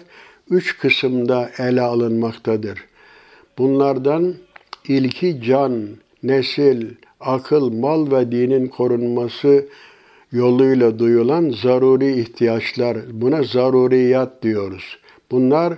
[0.50, 2.86] üç kısımda ele alınmaktadır.
[3.58, 4.34] Bunlardan
[4.88, 5.88] ilki can,
[6.24, 6.88] nesil,
[7.20, 9.66] akıl, mal ve dinin korunması
[10.32, 12.98] yoluyla duyulan zaruri ihtiyaçlar.
[13.12, 14.98] Buna zaruriyat diyoruz.
[15.32, 15.74] Bunlar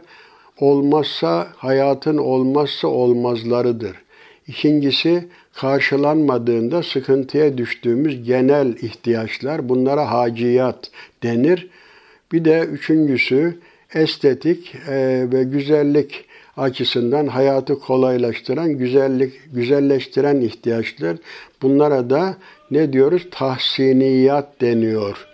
[0.60, 3.96] olmazsa hayatın olmazsa olmazlarıdır.
[4.48, 9.70] İkincisi karşılanmadığında sıkıntıya düştüğümüz genel ihtiyaçlar.
[9.70, 10.92] Bunlara haciyat
[11.24, 11.70] denir.
[12.32, 13.60] Bir de üçüncüsü
[13.96, 16.26] estetik e, ve güzellik
[16.58, 21.18] açısından hayatı kolaylaştıran, güzellik güzelleştiren ihtiyaçlar.
[21.62, 22.38] Bunlara da
[22.72, 23.28] ne diyoruz?
[23.32, 25.28] Tahsiniyat deniyor.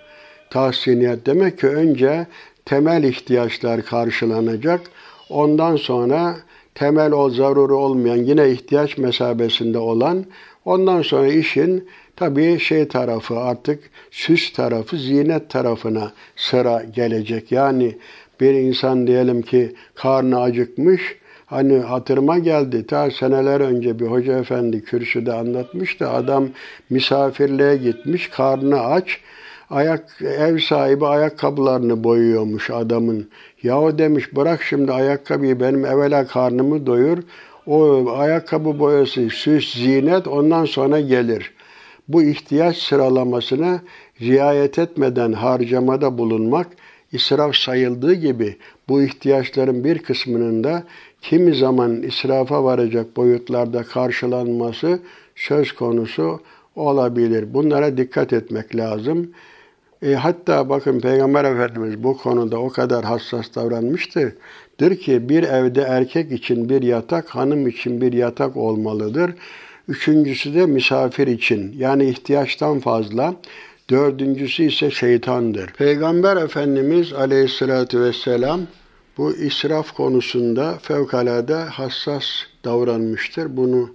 [0.50, 2.28] Tahsiniyat demek ki önce
[2.66, 4.82] temel ihtiyaçlar karşılanacak.
[5.30, 6.36] Ondan sonra
[6.76, 10.26] temel o zaruri olmayan yine ihtiyaç mesabesinde olan
[10.66, 17.52] ondan sonra işin tabii şey tarafı artık süs tarafı zinet tarafına sıra gelecek.
[17.52, 17.98] Yani
[18.42, 21.02] bir insan diyelim ki karnı acıkmış,
[21.46, 26.10] hani hatırıma geldi ta seneler önce bir hoca efendi kürsüde anlatmıştı.
[26.10, 26.48] Adam
[26.90, 29.20] misafirliğe gitmiş, karnı aç,
[29.70, 33.30] ayak ev sahibi ayakkabılarını boyuyormuş adamın.
[33.64, 37.18] Yahu demiş bırak şimdi ayakkabıyı benim evvela karnımı doyur.
[37.68, 41.54] O ayakkabı boyası süs, zinet ondan sonra gelir.
[42.08, 43.82] Bu ihtiyaç sıralamasına
[44.22, 46.68] riayet etmeden harcamada bulunmak
[47.14, 48.58] israf sayıldığı gibi
[48.90, 50.84] bu ihtiyaçların bir kısmının da
[51.22, 55.00] kimi zaman israfa varacak boyutlarda karşılanması
[55.36, 56.40] söz konusu
[56.76, 57.54] olabilir.
[57.54, 59.32] Bunlara dikkat etmek lazım.
[60.02, 64.34] E, hatta bakın Peygamber Efendimiz bu konuda o kadar hassas davranmıştır.
[64.80, 69.32] Der ki bir evde erkek için bir yatak, hanım için bir yatak olmalıdır.
[69.88, 73.36] Üçüncüsü de misafir için yani ihtiyaçtan fazla
[73.92, 75.68] Dördüncüsü ise şeytandır.
[75.68, 78.62] Peygamber Efendimiz Aleyhisselatü Vesselam
[79.18, 82.26] bu israf konusunda fevkalade hassas
[82.64, 83.58] davranmıştır.
[83.58, 83.90] Bunu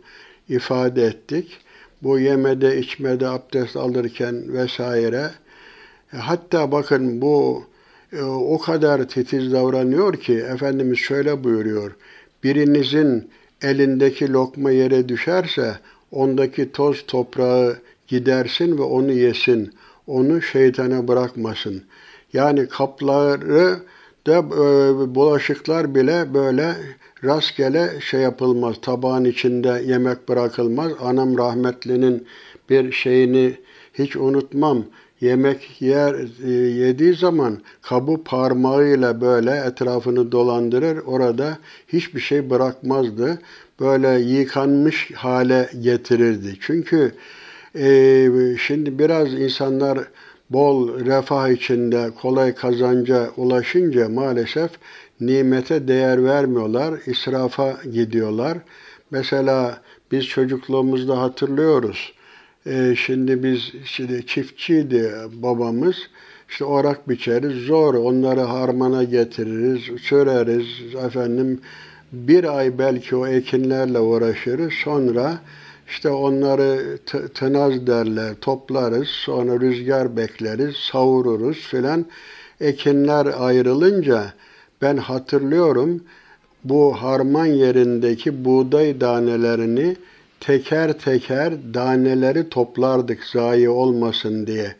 [0.48, 1.58] ifade ettik.
[2.02, 5.30] bu yemede, içmede, abdest alırken vesaire.
[6.12, 7.64] E, hatta bakın bu
[8.12, 11.96] e, o kadar titiz davranıyor ki Efendimiz şöyle buyuruyor.
[12.44, 13.30] Birinizin
[13.62, 15.78] elindeki lokma yere düşerse
[16.10, 17.76] ondaki toz toprağı
[18.08, 19.72] gidersin ve onu yesin.
[20.06, 21.82] Onu şeytana bırakmasın.
[22.32, 23.80] Yani kapları
[24.26, 26.76] da e, bulaşıklar bile böyle
[27.24, 28.76] rastgele şey yapılmaz.
[28.82, 30.92] Tabağın içinde yemek bırakılmaz.
[31.00, 32.26] Anam rahmetlinin
[32.70, 33.54] bir şeyini
[33.94, 34.84] hiç unutmam.
[35.20, 36.14] Yemek yer
[36.44, 40.98] e, yediği zaman kabı parmağıyla böyle etrafını dolandırır.
[41.06, 43.38] Orada hiçbir şey bırakmazdı.
[43.80, 46.56] Böyle yıkanmış hale getirirdi.
[46.60, 47.12] Çünkü
[47.78, 49.98] e, şimdi biraz insanlar
[50.50, 54.70] bol refah içinde kolay kazanca ulaşınca maalesef
[55.20, 58.58] nimete değer vermiyorlar, israfa gidiyorlar.
[59.10, 59.80] Mesela
[60.12, 62.12] biz çocukluğumuzda hatırlıyoruz.
[62.66, 65.96] Ee, şimdi biz şimdi çiftçiydi babamız.
[66.48, 67.94] İşte orak biçeriz, zor.
[67.94, 70.94] Onları harmana getiririz, söreriz.
[71.06, 71.60] Efendim
[72.12, 74.72] bir ay belki o ekinlerle uğraşırız.
[74.72, 75.38] Sonra
[75.88, 76.98] işte onları
[77.34, 82.06] tınaz derler, toplarız, sonra rüzgar bekleriz, savururuz filan.
[82.60, 84.32] Ekinler ayrılınca
[84.82, 86.02] ben hatırlıyorum
[86.64, 89.96] bu harman yerindeki buğday danelerini
[90.40, 94.76] teker teker daneleri toplardık zayi olmasın diye.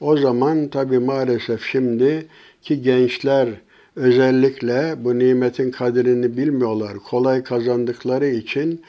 [0.00, 2.26] O zaman tabi maalesef şimdi
[2.62, 3.48] ki gençler
[3.96, 6.98] özellikle bu nimetin kadrini bilmiyorlar.
[6.98, 8.82] Kolay kazandıkları için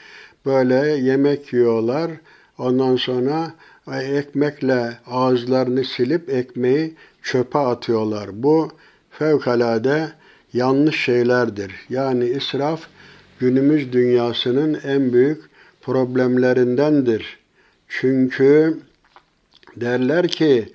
[0.46, 2.10] böyle yemek yiyorlar.
[2.58, 3.52] Ondan sonra
[3.92, 8.42] ekmekle ağızlarını silip ekmeği çöpe atıyorlar.
[8.42, 8.70] Bu
[9.10, 10.08] fevkalade
[10.52, 11.72] yanlış şeylerdir.
[11.88, 12.80] Yani israf
[13.38, 15.44] günümüz dünyasının en büyük
[15.82, 17.38] problemlerindendir.
[17.88, 18.78] Çünkü
[19.76, 20.68] derler ki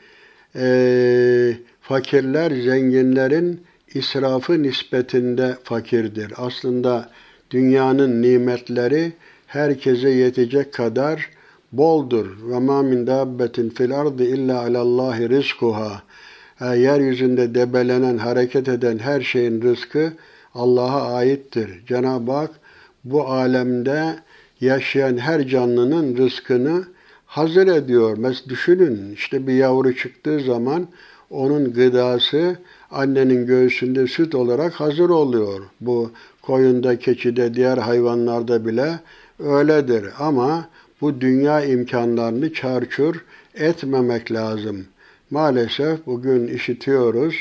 [0.55, 3.61] e, fakirler zenginlerin
[3.93, 6.33] israfı nispetinde fakirdir.
[6.37, 7.09] Aslında
[7.51, 9.13] dünyanın nimetleri
[9.51, 11.29] herkese yetecek kadar
[11.71, 12.25] boldur.
[12.49, 16.01] Ve ma min dabbetin fil ardı illa alallahi rizkuha.
[16.61, 20.13] Yeryüzünde debelenen, hareket eden her şeyin rızkı
[20.55, 21.85] Allah'a aittir.
[21.87, 22.51] Cenab-ı Hak
[23.03, 24.15] bu alemde
[24.61, 26.83] yaşayan her canlının rızkını
[27.25, 28.17] hazır ediyor.
[28.17, 30.87] Mesela düşünün işte bir yavru çıktığı zaman
[31.29, 32.55] onun gıdası
[32.91, 35.61] annenin göğsünde süt olarak hazır oluyor.
[35.81, 36.11] Bu
[36.41, 38.99] koyunda, keçide, diğer hayvanlarda bile
[39.43, 40.05] öyledir.
[40.19, 40.69] Ama
[41.01, 43.25] bu dünya imkanlarını çarçur
[43.55, 44.85] etmemek lazım.
[45.31, 47.35] Maalesef bugün işitiyoruz.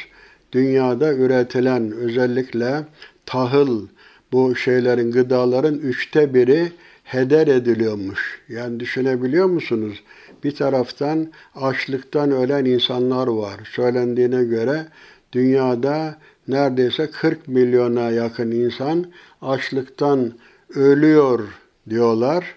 [0.52, 2.84] Dünyada üretilen özellikle
[3.26, 3.86] tahıl,
[4.32, 6.72] bu şeylerin, gıdaların üçte biri
[7.04, 8.40] heder ediliyormuş.
[8.48, 10.02] Yani düşünebiliyor musunuz?
[10.44, 13.60] Bir taraftan açlıktan ölen insanlar var.
[13.72, 14.86] Söylendiğine göre
[15.32, 19.06] dünyada neredeyse 40 milyona yakın insan
[19.42, 20.32] açlıktan
[20.74, 21.48] ölüyor
[21.90, 22.56] diyorlar.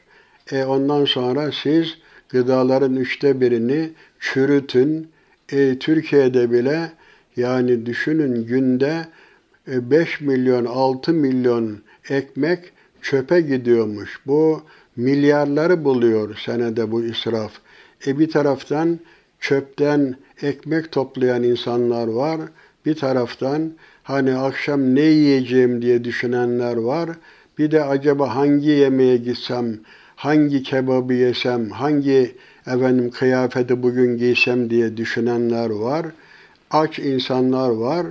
[0.51, 1.97] E ondan sonra siz
[2.29, 5.07] gıdaların üçte birini çürütün.
[5.51, 6.91] E, Türkiye'de bile
[7.35, 9.05] yani düşünün günde
[9.67, 12.59] 5 e, milyon, 6 milyon ekmek
[13.01, 14.19] çöpe gidiyormuş.
[14.25, 14.61] Bu
[14.95, 17.51] milyarları buluyor senede bu israf.
[18.07, 18.99] E bir taraftan
[19.39, 22.39] çöpten ekmek toplayan insanlar var.
[22.85, 23.71] Bir taraftan
[24.03, 27.09] hani akşam ne yiyeceğim diye düşünenler var.
[27.57, 29.79] Bir de acaba hangi yemeğe gitsem,
[30.15, 32.35] hangi kebabı yesem, hangi
[32.67, 36.05] efendim kıyafeti bugün giysem diye düşünenler var.
[36.71, 38.05] Aç insanlar var.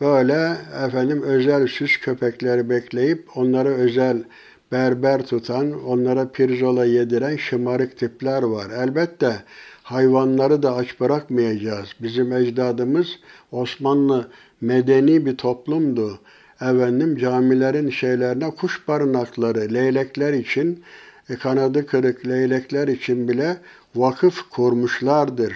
[0.00, 4.24] Böyle efendim özel süs köpekleri bekleyip onlara özel
[4.72, 8.70] berber tutan, onlara pirzola yediren şımarık tipler var.
[8.70, 9.42] Elbette
[9.82, 11.88] hayvanları da aç bırakmayacağız.
[12.02, 13.08] Bizim ecdadımız
[13.52, 14.28] Osmanlı
[14.60, 16.18] medeni bir toplumdu.
[16.60, 20.82] Efendim camilerin şeylerine kuş barınakları, leylekler için,
[21.30, 23.56] e, kanadı kırık leylekler için bile
[23.94, 25.52] vakıf kurmuşlardır.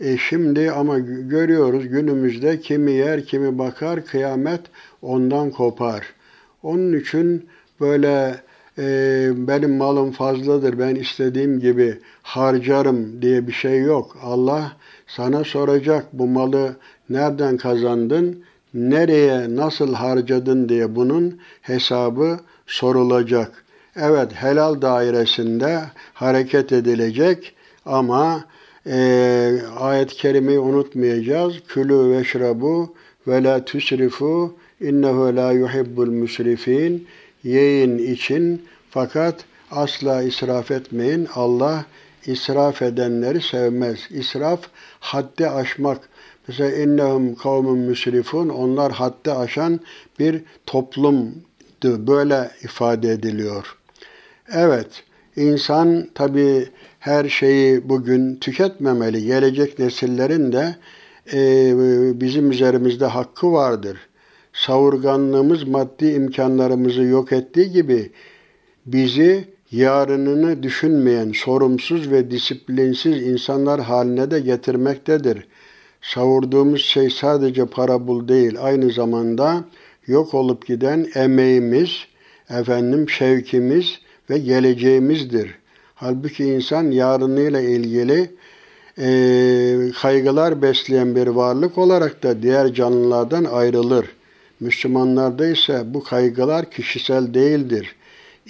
[0.00, 4.60] E şimdi ama görüyoruz günümüzde kimi yer kimi bakar kıyamet
[5.02, 6.14] ondan kopar.
[6.62, 7.48] Onun için
[7.80, 8.40] böyle
[8.78, 14.16] e, benim malım fazladır ben istediğim gibi harcarım diye bir şey yok.
[14.22, 14.72] Allah
[15.06, 16.76] sana soracak bu malı
[17.10, 18.44] nereden kazandın,
[18.74, 23.64] nereye nasıl harcadın diye bunun hesabı sorulacak.
[23.96, 25.80] Evet helal dairesinde
[26.14, 27.54] hareket edilecek
[27.86, 28.44] ama
[28.86, 31.54] e, ayet-i kerimeyi unutmayacağız.
[31.68, 32.94] Külü ve şrabu
[33.26, 37.06] ve la tüsrifu innehu la yuhibbul müsrifin.
[37.44, 41.28] Yiyin için fakat asla israf etmeyin.
[41.34, 41.84] Allah
[42.26, 43.98] israf edenleri sevmez.
[44.10, 44.60] İsraf
[45.00, 46.08] haddi aşmak.
[46.50, 49.80] Mesela innehum kavmun müsrifun onlar haddi aşan
[50.18, 51.36] bir toplumdu.
[51.82, 53.76] Böyle ifade ediliyor.
[54.52, 55.04] Evet,
[55.36, 59.24] insan tabi her şeyi bugün tüketmemeli.
[59.24, 60.76] Gelecek nesillerin de
[61.32, 61.40] e,
[62.20, 63.96] bizim üzerimizde hakkı vardır.
[64.52, 68.10] Savurganlığımız maddi imkanlarımızı yok ettiği gibi
[68.86, 75.46] bizi yarınını düşünmeyen, sorumsuz ve disiplinsiz insanlar haline de getirmektedir.
[76.02, 79.64] Savurduğumuz şey sadece para bul değil, aynı zamanda
[80.06, 81.90] yok olup giden emeğimiz,
[82.50, 83.98] efendim şevkimiz
[84.30, 85.54] ve geleceğimizdir.
[85.94, 88.30] Halbuki insan yarınıyla ilgili
[88.98, 94.06] e, kaygılar besleyen bir varlık olarak da diğer canlılardan ayrılır.
[94.60, 97.96] Müslümanlarda ise bu kaygılar kişisel değildir.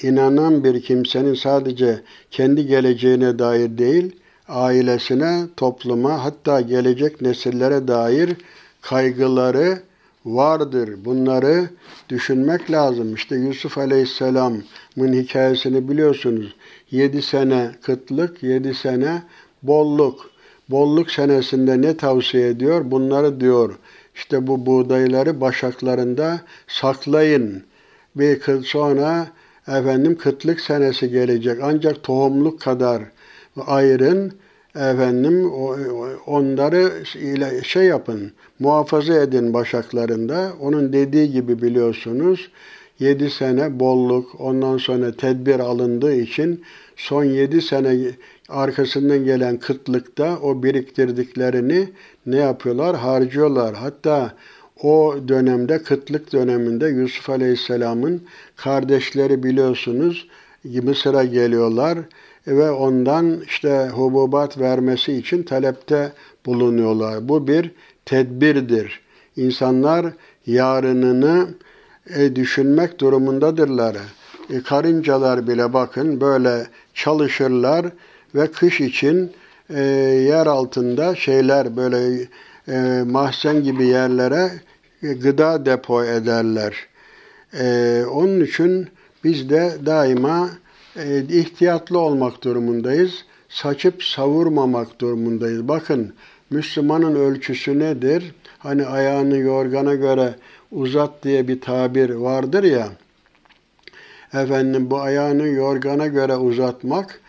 [0.03, 4.17] İnanan bir kimsenin sadece kendi geleceğine dair değil,
[4.51, 8.37] ailesine, topluma hatta gelecek nesillere dair
[8.81, 9.79] kaygıları
[10.25, 11.05] vardır.
[11.05, 11.71] Bunları
[12.09, 13.15] düşünmek lazım.
[13.15, 16.55] İşte Yusuf Aleyhisselam'ın hikayesini biliyorsunuz.
[16.91, 19.23] Yedi sene kıtlık, yedi sene
[19.63, 20.31] bolluk.
[20.69, 22.91] Bolluk senesinde ne tavsiye ediyor?
[22.91, 23.79] Bunları diyor.
[24.15, 27.65] İşte bu buğdayları başaklarında saklayın.
[28.17, 29.27] Bir sonra
[29.69, 31.59] efendim kıtlık senesi gelecek.
[31.63, 33.03] Ancak tohumluk kadar
[33.67, 34.33] ayırın.
[34.75, 35.53] Efendim
[36.27, 36.93] onları
[37.65, 40.53] şey yapın, muhafaza edin başaklarında.
[40.61, 42.51] Onun dediği gibi biliyorsunuz.
[42.99, 46.65] 7 sene bolluk, ondan sonra tedbir alındığı için
[46.97, 47.97] son 7 sene
[48.49, 51.89] arkasından gelen kıtlıkta o biriktirdiklerini
[52.27, 52.97] ne yapıyorlar?
[52.97, 53.75] Harcıyorlar.
[53.75, 54.35] Hatta
[54.83, 58.23] o dönemde, kıtlık döneminde Yusuf Aleyhisselam'ın
[58.57, 60.29] kardeşleri biliyorsunuz
[60.65, 61.99] Mısır'a geliyorlar
[62.47, 66.13] ve ondan işte hububat vermesi için talepte
[66.47, 67.29] bulunuyorlar.
[67.29, 67.71] Bu bir
[68.05, 69.01] tedbirdir.
[69.37, 70.07] İnsanlar
[70.47, 71.49] yarınını
[72.17, 73.97] e, düşünmek durumundadırlar.
[74.51, 77.87] E, karıncalar bile bakın böyle çalışırlar
[78.35, 79.33] ve kış için
[79.75, 79.83] e,
[80.29, 82.29] yer altında şeyler böyle
[82.69, 84.51] e, mahzen gibi yerlere
[85.03, 86.77] e, gıda depo ederler.
[87.59, 88.89] E, onun için
[89.25, 90.51] biz de daima
[90.97, 93.25] e, ihtiyatlı olmak durumundayız.
[93.49, 95.69] Saçıp savurmamak durumundayız.
[95.69, 96.15] Bakın
[96.51, 98.35] Müslümanın ölçüsü nedir?
[98.59, 100.35] Hani ayağını yorgana göre
[100.73, 102.89] uzat diye bir tabir vardır ya.
[104.35, 107.21] Efendim bu ayağını yorgana göre uzatmak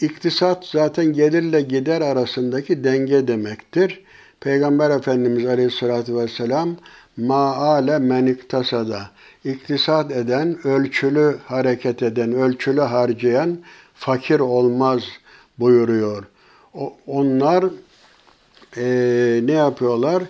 [0.00, 4.00] iktisat zaten gelirle gider arasındaki denge demektir.
[4.40, 6.76] Peygamber Efendimiz Aleyhisselatü Vesselam
[7.16, 9.10] maale men iktasada
[9.45, 13.57] iktisat eden, ölçülü hareket eden, ölçülü harcayan
[13.95, 15.03] fakir olmaz
[15.59, 16.23] buyuruyor.
[16.73, 17.65] O, onlar
[18.77, 18.85] e,
[19.43, 20.23] ne yapıyorlar?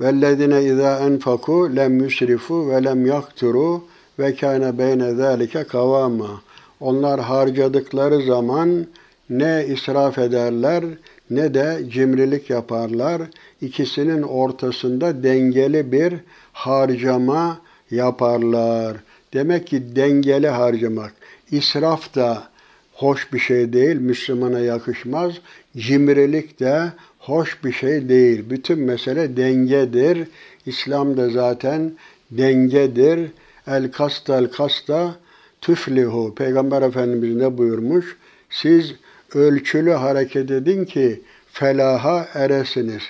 [0.00, 3.80] وَالَّذِينَ اِذَا اَنْفَقُوا لَمْ يُسْرِفُوا وَلَمْ يَقْتُرُوا
[4.18, 6.42] وَكَانَ بَيْنَ ذَٰلِكَ kavama.
[6.80, 8.86] Onlar harcadıkları zaman
[9.30, 10.84] ne israf ederler
[11.30, 13.22] ne de cimrilik yaparlar.
[13.60, 16.14] İkisinin ortasında dengeli bir
[16.52, 17.58] harcama
[17.93, 18.97] yaparlar.
[19.33, 21.13] Demek ki dengeli harcamak.
[21.51, 22.43] İsraf da
[22.93, 25.33] hoş bir şey değil, Müslümana yakışmaz.
[25.77, 28.49] Cimrilik de hoş bir şey değil.
[28.49, 30.27] Bütün mesele dengedir.
[30.65, 31.91] İslam da zaten
[32.31, 33.31] dengedir.
[33.67, 35.15] El kasta el kasta
[35.61, 36.35] tüflihu.
[36.35, 38.17] Peygamber Efendimiz ne buyurmuş?
[38.49, 38.95] Siz
[39.33, 41.21] ölçülü hareket edin ki
[41.51, 43.01] felaha eresiniz.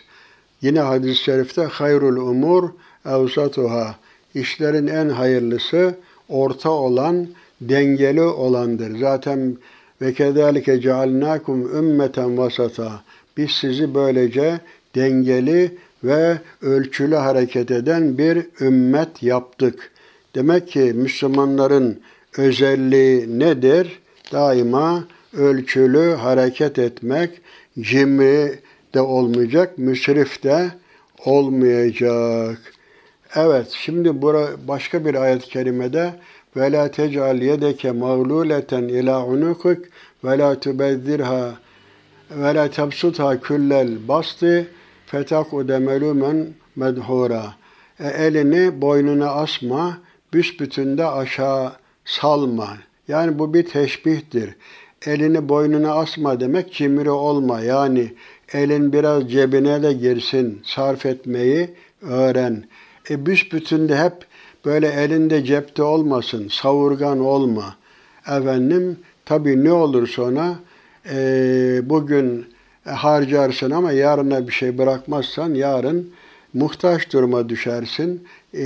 [0.62, 2.70] Yine hadis-i şerifte hayrul umur
[3.06, 3.96] evsatuha.
[4.36, 5.96] İşlerin en hayırlısı
[6.30, 7.28] orta olan,
[7.62, 9.00] dengeli olandır.
[9.00, 9.58] Zaten
[10.02, 13.02] ve kezalike cealnakum ümmeten vasata.
[13.38, 14.60] Biz sizi böylece
[14.96, 19.92] dengeli ve ölçülü hareket eden bir ümmet yaptık.
[20.36, 22.00] Demek ki Müslümanların
[22.38, 24.00] özelliği nedir?
[24.32, 25.04] Daima
[25.34, 27.42] ölçülü hareket etmek,
[27.80, 28.60] cimri
[28.94, 30.72] de olmayacak, müsrif de
[31.26, 32.73] olmayacak.
[33.36, 36.14] Evet, şimdi bura başka bir ayet-i kerimede
[36.56, 39.86] ve la tec'al yedeke mağluleten ila unukuk
[40.24, 41.54] ve la tubezzirha
[42.32, 44.68] ve la tebsutha küllel bastı
[46.76, 47.54] medhura.
[48.00, 49.98] E, elini boynuna asma,
[50.34, 51.72] büsbütün de aşağı
[52.06, 52.78] salma.
[53.08, 54.56] Yani bu bir teşbihtir.
[55.06, 57.62] Elini boynuna asma demek cimri olma.
[57.62, 58.14] Yani
[58.54, 60.62] elin biraz cebine de girsin.
[60.66, 61.70] Sarf etmeyi
[62.02, 62.64] öğren.
[63.10, 64.14] E büsbütün de hep
[64.66, 66.48] böyle elinde cepte olmasın.
[66.52, 67.76] Savurgan olma.
[68.28, 70.56] Efendim tabii ne olur sonra
[71.10, 72.46] e, bugün
[72.86, 76.14] harcarsın ama yarına bir şey bırakmazsan yarın
[76.54, 78.64] muhtaç duruma düşersin, e,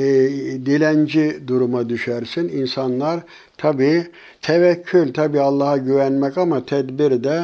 [0.66, 2.50] dilenci duruma düşersin.
[2.50, 3.20] İnsanlar
[3.58, 4.08] tabi
[4.42, 7.44] tevekkül, tabi Allah'a güvenmek ama tedbir de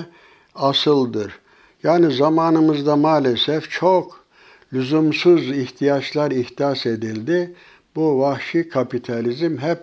[0.55, 1.39] asıldır.
[1.83, 4.22] Yani zamanımızda maalesef çok
[4.73, 7.53] lüzumsuz ihtiyaçlar ihdas edildi.
[7.95, 9.79] Bu vahşi kapitalizm hep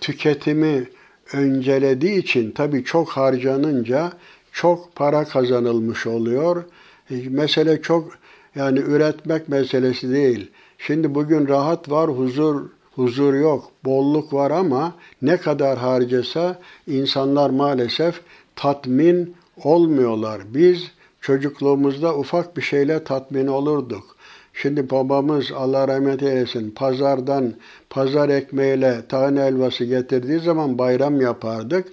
[0.00, 0.88] tüketimi
[1.32, 4.12] öncelediği için tabi çok harcanınca
[4.52, 6.64] çok para kazanılmış oluyor.
[7.10, 8.18] Mesele çok
[8.54, 10.50] yani üretmek meselesi değil.
[10.78, 12.62] Şimdi bugün rahat var, huzur
[12.94, 18.20] huzur yok, bolluk var ama ne kadar harcasa insanlar maalesef
[18.56, 19.34] tatmin
[19.64, 20.40] olmuyorlar.
[20.54, 20.90] Biz
[21.20, 24.13] çocukluğumuzda ufak bir şeyle tatmin olurduk.
[24.54, 27.54] Şimdi babamız Allah rahmet eylesin pazardan
[27.90, 31.88] pazar ekmeğiyle tahin helvası getirdiği zaman bayram yapardık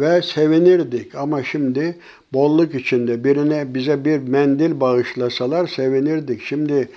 [0.00, 1.14] ve sevinirdik.
[1.14, 1.98] Ama şimdi
[2.32, 6.42] bolluk içinde birine bize bir mendil bağışlasalar sevinirdik.
[6.42, 6.88] Şimdi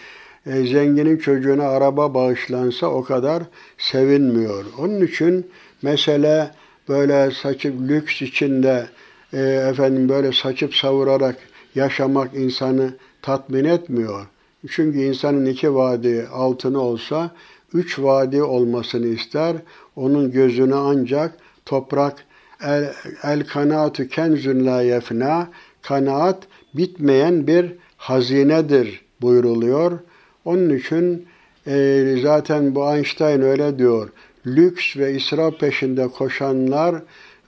[0.46, 3.44] e, zenginin çocuğuna araba bağışlansa o kadar
[3.78, 4.66] sevinmiyor.
[4.78, 5.48] Onun için
[5.82, 6.52] mesele
[6.90, 8.86] böyle saçıp lüks içinde
[9.34, 11.36] e, efendim böyle saçıp savurarak
[11.76, 14.26] yaşamak insanı tatmin etmiyor.
[14.68, 17.32] Çünkü insanın iki vadi altını olsa
[17.74, 19.56] üç vadi olmasını ister.
[19.96, 22.26] Onun gözünü ancak toprak
[22.64, 22.94] el,
[23.24, 25.48] el kanaatü kenzün la yefna
[25.82, 30.00] kanaat bitmeyen bir hazinedir buyruluyor.
[30.46, 31.26] Onun için
[31.68, 34.10] e, zaten bu Einstein öyle diyor.
[34.46, 36.96] Lüks ve israf peşinde koşanlar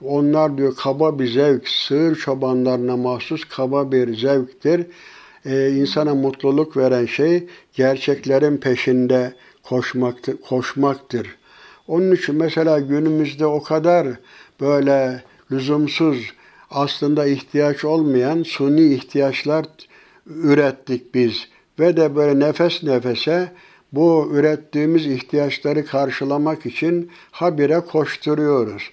[0.04, 4.86] onlar diyor kaba bir zevk, sığır çobanlarına mahsus kaba bir zevktir.
[5.46, 9.34] Ee, insana mutluluk veren şey gerçeklerin peşinde
[9.64, 10.38] koşmaktır.
[10.42, 11.38] koşmaktır.
[11.88, 14.08] Onun için mesela günümüzde o kadar
[14.62, 16.34] böyle lüzumsuz,
[16.70, 19.66] aslında ihtiyaç olmayan suni ihtiyaçlar
[20.28, 21.48] ürettik biz.
[21.80, 23.52] Ve de böyle nefes nefese
[23.92, 28.84] bu ürettiğimiz ihtiyaçları karşılamak için habire koşturuyoruz.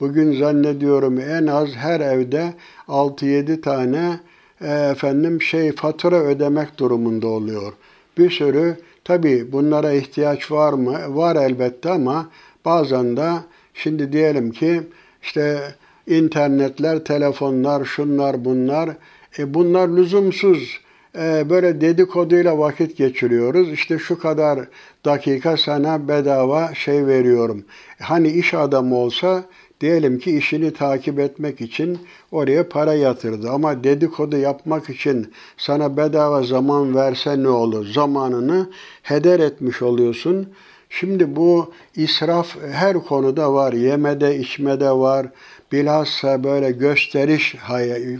[0.00, 2.54] Bugün zannediyorum en az her evde
[2.88, 7.72] 6-7 tane e, efendim şey fatura ödemek durumunda oluyor.
[8.18, 11.16] Bir sürü tabi bunlara ihtiyaç var mı?
[11.16, 12.30] Var elbette ama
[12.64, 13.30] bazen de
[13.74, 14.82] şimdi diyelim ki
[15.22, 15.74] işte
[16.06, 18.90] internetler, telefonlar, şunlar bunlar
[19.38, 20.80] e bunlar lüzumsuz
[21.18, 23.72] e, böyle dedikoduyla vakit geçiriyoruz.
[23.72, 24.58] İşte şu kadar
[25.04, 27.64] dakika sana bedava şey veriyorum.
[28.00, 29.44] Hani iş adamı olsa
[29.80, 31.98] Diyelim ki işini takip etmek için
[32.32, 37.86] oraya para yatırdı ama dedikodu yapmak için sana bedava zaman verse ne olur?
[37.86, 38.70] Zamanını
[39.02, 40.48] heder etmiş oluyorsun.
[40.90, 43.72] Şimdi bu israf her konuda var.
[43.72, 45.26] Yemede, içmede var.
[45.72, 47.56] Bilhassa böyle gösteriş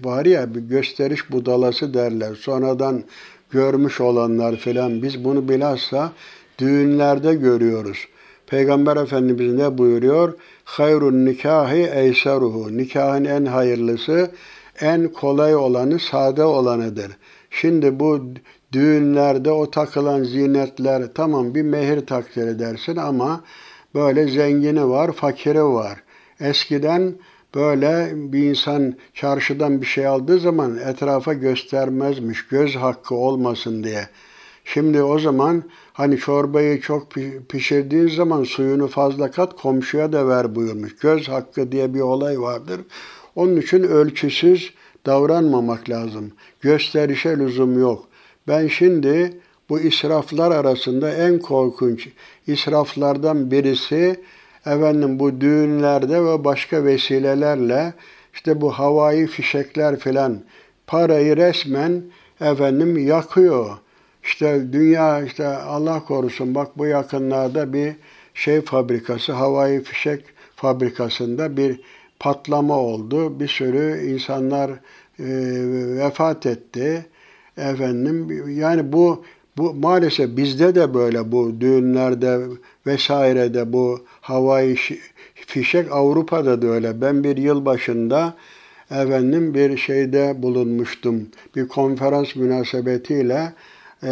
[0.05, 2.35] var ya bir gösteriş budalası derler.
[2.35, 3.05] Sonradan
[3.51, 6.13] görmüş olanlar filan biz bunu bilhassa
[6.59, 8.07] düğünlerde görüyoruz.
[8.47, 10.35] Peygamber Efendimiz ne buyuruyor?
[10.65, 12.77] Hayrun nikahi eyseruhu.
[12.77, 14.31] Nikahın en hayırlısı,
[14.81, 17.17] en kolay olanı, sade olanıdır.
[17.51, 18.21] Şimdi bu
[18.73, 23.45] düğünlerde o takılan zinetler tamam bir mehir takdir edersin ama
[23.95, 26.03] böyle zengini var, fakiri var.
[26.41, 27.15] Eskiden
[27.55, 34.09] böyle bir insan çarşıdan bir şey aldığı zaman etrafa göstermezmiş, göz hakkı olmasın diye.
[34.65, 35.65] Şimdi o zaman
[35.97, 37.09] hani çorbayı çok
[37.49, 40.97] pişirdiğin zaman suyunu fazla kat komşuya da ver buyurmuş.
[40.97, 42.81] Göz hakkı diye bir olay vardır.
[43.37, 44.75] Onun için ölçüsüz
[45.07, 46.33] davranmamak lazım.
[46.61, 48.09] Gösterişe lüzum yok.
[48.49, 52.09] Ben şimdi bu israflar arasında en korkunç
[52.47, 54.21] israflardan birisi
[54.67, 57.95] efendim bu düğünlerde ve başka vesilelerle
[58.35, 60.41] işte bu havai fişekler filan
[60.87, 62.03] parayı resmen
[62.41, 63.77] efendim yakıyor.
[64.27, 67.95] İşte dünya işte Allah korusun bak bu yakınlarda bir
[68.35, 70.25] şey fabrikası, havai fişek
[70.57, 71.81] fabrikasında bir
[72.19, 73.41] patlama oldu.
[73.41, 75.27] Bir sürü insanlar e,
[75.99, 77.07] vefat etti.
[77.57, 79.25] Efendim yani bu
[79.57, 82.41] bu maalesef bizde de böyle bu düğünlerde
[82.87, 84.77] vesairede bu havai
[85.35, 87.01] fişek Avrupa'da da öyle.
[87.01, 88.35] Ben bir yıl başında
[88.91, 91.29] efendim bir şeyde bulunmuştum.
[91.57, 93.53] Bir konferans münasebetiyle
[94.03, 94.11] e,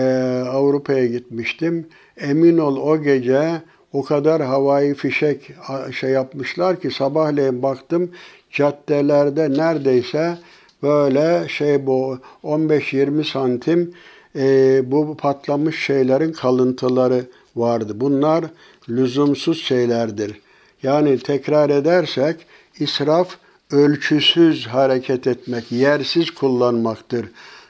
[0.50, 1.86] Avrupa'ya gitmiştim.
[2.16, 3.62] Emin ol o gece
[3.92, 5.50] o kadar havai fişek
[5.92, 8.10] şey yapmışlar ki sabahleyin baktım
[8.50, 10.38] caddelerde neredeyse
[10.82, 13.94] böyle şey bu 15-20 santim
[14.36, 17.24] e, bu patlamış şeylerin kalıntıları
[17.56, 17.92] vardı.
[17.96, 18.44] Bunlar
[18.88, 20.40] lüzumsuz şeylerdir.
[20.82, 22.46] Yani tekrar edersek
[22.78, 23.36] israf
[23.70, 27.26] ölçüsüz hareket etmek, yersiz kullanmaktır.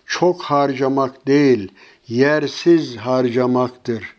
[0.07, 1.73] Çok harcamak değil,
[2.09, 4.15] yersiz harcamaktır.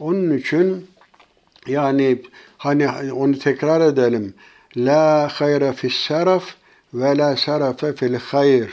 [0.00, 0.86] Onun için
[1.66, 2.22] yani
[2.58, 4.34] hani onu tekrar edelim.
[4.76, 6.44] La hayra fis saraf
[6.94, 8.70] ve la sarafe fil hayr.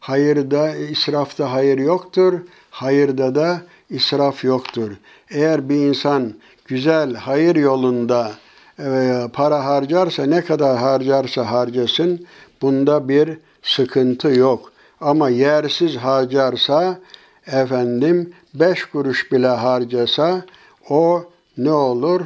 [0.00, 2.40] Hayırda, israfta hayır yoktur.
[2.70, 4.90] Hayırda da israf yoktur.
[5.30, 6.34] Eğer bir insan
[6.66, 8.32] güzel hayır yolunda
[8.78, 12.26] e, para harcarsa ne kadar harcarsa harcasın
[12.62, 14.72] bunda bir sıkıntı yok.
[15.00, 16.98] Ama yersiz harcarsa
[17.46, 20.44] efendim beş kuruş bile harcasa
[20.88, 21.24] o
[21.58, 22.20] ne olur?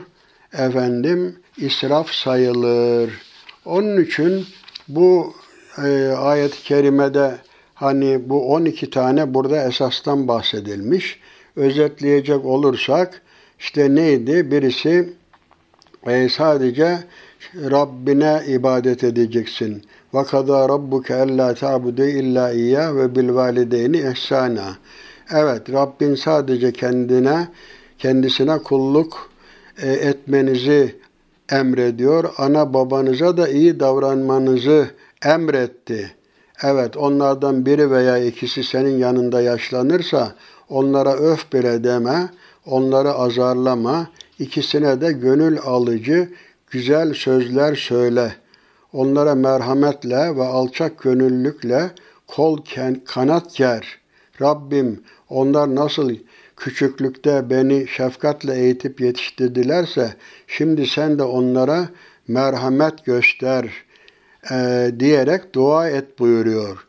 [0.52, 3.10] Efendim israf sayılır.
[3.64, 4.46] Onun için
[4.88, 5.34] bu
[5.84, 7.38] e, ayet-i kerimede
[7.74, 11.20] hani bu 12 tane burada esastan bahsedilmiş.
[11.56, 13.22] Özetleyecek olursak
[13.58, 14.50] işte neydi?
[14.50, 15.12] Birisi
[16.06, 16.98] e, sadece
[17.54, 19.82] Rabbine ibadet edeceksin.
[20.14, 24.76] Ve kadâ rabbuke ellâ ta'budu illa iyyâ ve bil valideyni ihsâna.
[25.32, 27.48] Evet, Rabbin sadece kendine,
[27.98, 29.30] kendisine kulluk
[29.82, 30.96] e, etmenizi
[31.52, 32.24] emrediyor.
[32.38, 34.90] Ana babanıza da iyi davranmanızı
[35.24, 36.14] emretti.
[36.62, 40.34] Evet, onlardan biri veya ikisi senin yanında yaşlanırsa
[40.68, 42.28] onlara öf bile deme,
[42.66, 46.28] onları azarlama, ikisine de gönül alıcı
[46.70, 48.32] güzel sözler söyle.
[48.92, 51.90] Onlara merhametle ve alçak gönüllükle
[52.26, 52.58] kol
[53.04, 53.98] kanat ger.
[54.40, 56.10] Rabbim onlar nasıl
[56.56, 60.14] küçüklükte beni şefkatle eğitip yetiştirdilerse
[60.46, 61.88] şimdi sen de onlara
[62.28, 63.72] merhamet göster
[64.50, 66.86] e, diyerek dua et buyuruyor.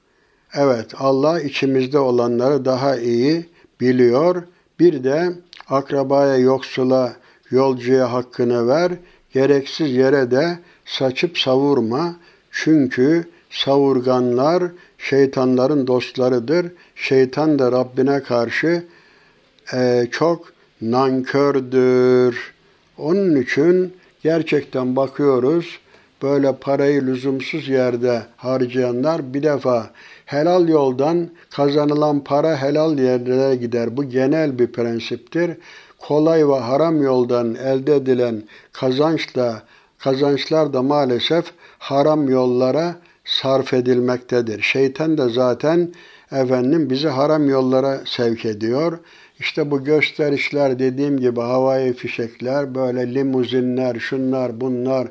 [0.54, 3.50] Evet Allah içimizde olanları daha iyi
[3.82, 4.44] biliyor.
[4.80, 5.34] Bir de
[5.68, 7.14] akrabaya, yoksula,
[7.52, 8.92] yolcuya hakkını ver.
[9.34, 12.16] Gereksiz yere de saçıp savurma.
[12.52, 14.64] Çünkü savurganlar
[14.98, 16.72] şeytanların dostlarıdır.
[17.00, 18.84] Şeytan da Rabbine karşı
[19.74, 22.54] e, çok nankördür.
[22.98, 23.94] Onun için
[24.24, 25.80] gerçekten bakıyoruz
[26.22, 29.90] böyle parayı lüzumsuz yerde harcayanlar bir defa
[30.26, 33.98] helal yoldan kazanılan para helal yerlere gider.
[33.98, 35.52] Bu genel bir prensiptir.
[36.00, 39.64] Kolay ve haram yoldan elde edilen kazançla
[39.98, 41.46] kazançlar da maalesef
[41.80, 42.96] haram yollara
[43.26, 44.62] sarf edilmektedir.
[44.62, 45.94] Şeytan da zaten
[46.32, 49.00] efendim bizi haram yollara sevk ediyor.
[49.40, 55.08] İşte bu gösterişler dediğim gibi havai fişekler, böyle limuzinler, şunlar bunlar,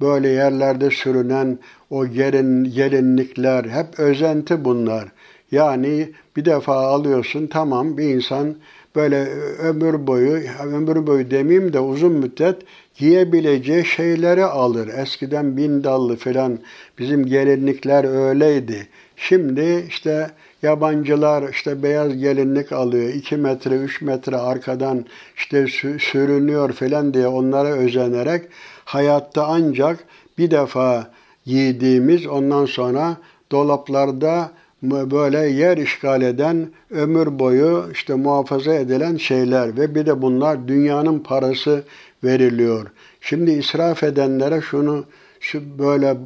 [0.00, 1.58] böyle yerlerde sürünen
[1.90, 5.08] o gelin, gelinlikler hep özenti bunlar.
[5.50, 8.56] Yani bir defa alıyorsun tamam bir insan
[8.96, 12.56] böyle ömür boyu, ömür boyu demeyeyim de uzun müddet
[12.94, 14.90] giyebileceği şeyleri alır.
[14.98, 16.58] Eskiden bin dallı falan
[16.98, 18.88] bizim gelinlikler öyleydi.
[19.16, 20.30] Şimdi işte
[20.64, 23.08] yabancılar işte beyaz gelinlik alıyor.
[23.08, 25.04] 2 metre, 3 metre arkadan
[25.36, 25.66] işte
[25.98, 28.42] sürünüyor falan diye onlara özenerek
[28.84, 30.04] hayatta ancak
[30.38, 31.10] bir defa
[31.46, 33.16] giydiğimiz ondan sonra
[33.52, 34.50] dolaplarda
[34.82, 41.18] böyle yer işgal eden ömür boyu işte muhafaza edilen şeyler ve bir de bunlar dünyanın
[41.18, 41.82] parası
[42.24, 42.86] veriliyor.
[43.20, 45.04] Şimdi israf edenlere şunu
[45.40, 46.16] şu böyle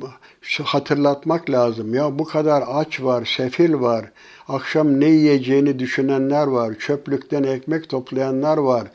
[0.65, 1.95] hatırlatmak lazım.
[1.95, 4.05] Ya bu kadar aç var, sefil var.
[4.49, 6.75] Akşam ne yiyeceğini düşünenler var.
[6.79, 8.89] Çöplükten ekmek toplayanlar var.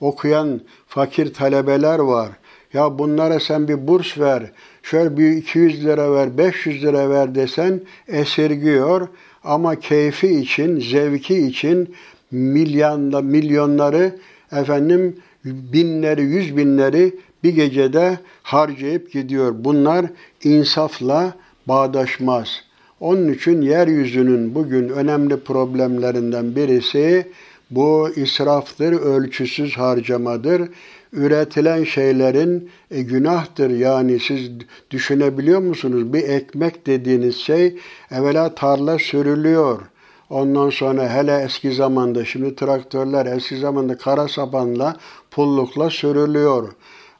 [0.00, 2.30] Okuyan fakir talebeler var.
[2.72, 4.50] Ya bunlara sen bir burs ver,
[4.82, 9.08] şöyle bir 200 lira ver, 500 lira ver desen esirgiyor.
[9.44, 11.94] Ama keyfi için, zevki için
[12.30, 14.16] milyonda, milyonları
[14.52, 19.54] efendim binleri, yüz binleri bir gecede harcayıp gidiyor.
[19.58, 20.06] Bunlar
[20.44, 21.34] insafla
[21.66, 22.48] bağdaşmaz.
[23.00, 27.26] Onun için yeryüzünün bugün önemli problemlerinden birisi
[27.70, 30.68] bu israftır, ölçüsüz harcamadır
[31.12, 33.70] üretilen şeylerin e, günahtır.
[33.70, 34.50] Yani siz
[34.90, 36.12] düşünebiliyor musunuz?
[36.12, 37.76] Bir ekmek dediğiniz şey
[38.10, 39.80] evvela tarla sürülüyor.
[40.30, 44.96] Ondan sonra hele eski zamanda şimdi traktörler eski zamanda kara sapanla
[45.30, 46.68] pullukla sürülüyor.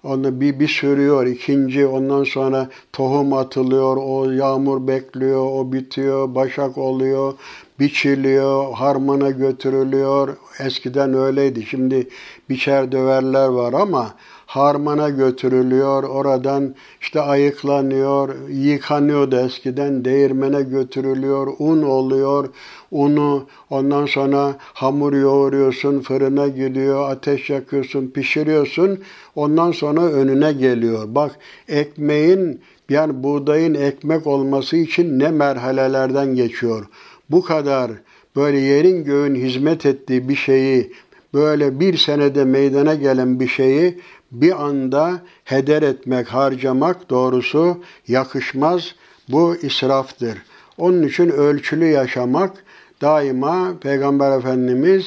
[0.05, 6.79] Onu bir, bir sürüyor, ikinci ondan sonra tohum atılıyor, o yağmur bekliyor, o bitiyor, başak
[6.79, 7.35] oluyor,
[7.81, 10.37] biçiliyor, harmana götürülüyor.
[10.61, 11.63] Eskiden öyleydi.
[11.63, 12.09] Şimdi
[12.49, 14.15] biçer döverler var ama
[14.51, 16.03] harmana götürülüyor.
[16.03, 20.05] Oradan işte ayıklanıyor, yıkanıyordu eskiden.
[20.05, 22.49] Değirmene götürülüyor, un oluyor.
[22.91, 28.99] Unu ondan sonra hamur yoğuruyorsun, fırına gidiyor, ateş yakıyorsun, pişiriyorsun.
[29.35, 31.05] Ondan sonra önüne geliyor.
[31.15, 31.39] Bak
[31.69, 36.87] ekmeğin Yani buğdayın ekmek olması için ne merhalelerden geçiyor.
[37.31, 37.91] Bu kadar
[38.37, 40.93] böyle yerin göğün hizmet ettiği bir şeyi,
[41.35, 43.99] böyle bir senede meydana gelen bir şeyi
[44.33, 48.95] bir anda heder etmek, harcamak doğrusu yakışmaz.
[49.29, 50.39] Bu israftır.
[50.79, 52.65] Onun için ölçülü yaşamak
[53.01, 55.07] daima Peygamber Efendimiz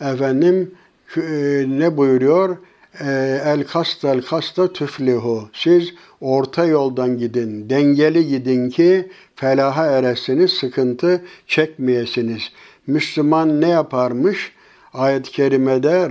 [0.00, 0.74] efendim
[1.16, 1.20] e,
[1.68, 2.56] ne buyuruyor?
[3.00, 5.48] E, el kastel kasta tüflihu.
[5.52, 12.42] Siz orta yoldan gidin, dengeli gidin ki felaha eresiniz, sıkıntı çekmeyesiniz.
[12.86, 14.52] Müslüman ne yaparmış?
[14.94, 16.08] Ayet-i kerimede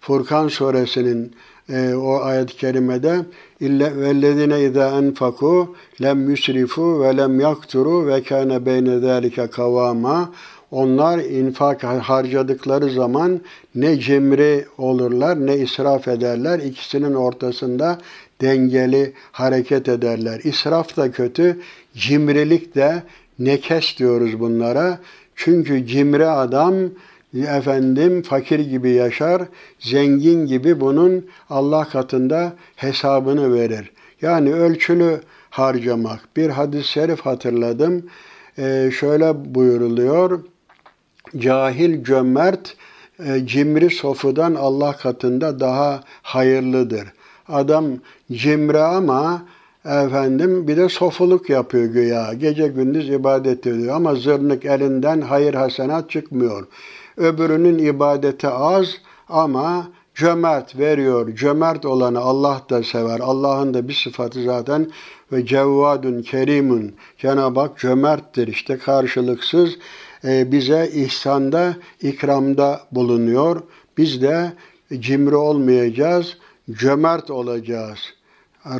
[0.00, 1.34] Furkan suresinin
[1.68, 3.20] e, o ayet-i kerimede
[3.60, 10.32] illa vellezine iza enfaku lem yusrifu ve lem yakturu ve kana beyne zalika kavama
[10.70, 13.40] onlar infak harcadıkları zaman
[13.74, 16.58] ne cimri olurlar ne israf ederler.
[16.58, 17.98] İkisinin ortasında
[18.40, 20.40] dengeli hareket ederler.
[20.44, 21.60] İsraf da kötü,
[21.94, 23.02] cimrilik de
[23.38, 24.98] nekes diyoruz bunlara.
[25.36, 26.74] Çünkü cimri adam
[27.34, 29.42] efendim fakir gibi yaşar,
[29.80, 33.92] zengin gibi bunun Allah katında hesabını verir.
[34.22, 35.20] Yani ölçülü
[35.50, 36.20] harcamak.
[36.36, 38.06] Bir hadis-i şerif hatırladım.
[38.58, 40.40] Ee, şöyle buyuruluyor.
[41.36, 42.76] Cahil cömert
[43.24, 47.12] e, cimri sofudan Allah katında daha hayırlıdır.
[47.48, 47.84] Adam
[48.32, 49.42] cimri ama
[49.84, 52.32] efendim bir de sofuluk yapıyor güya.
[52.32, 56.66] Gece gündüz ibadet ediyor ama zırnık elinden hayır hasenat çıkmıyor.
[57.18, 58.94] Öbürünün ibadeti az
[59.28, 61.34] ama cömert veriyor.
[61.34, 63.20] Cömert olanı Allah da sever.
[63.20, 64.90] Allah'ın da bir sıfatı zaten
[65.32, 66.92] ve cevvadun kerimun.
[67.18, 68.48] Cenab-ı Hak cömerttir.
[68.48, 69.76] İşte karşılıksız
[70.24, 73.62] e, bize ihsanda, ikramda bulunuyor.
[73.98, 74.52] Biz de
[74.98, 76.36] cimri olmayacağız,
[76.70, 77.98] cömert olacağız.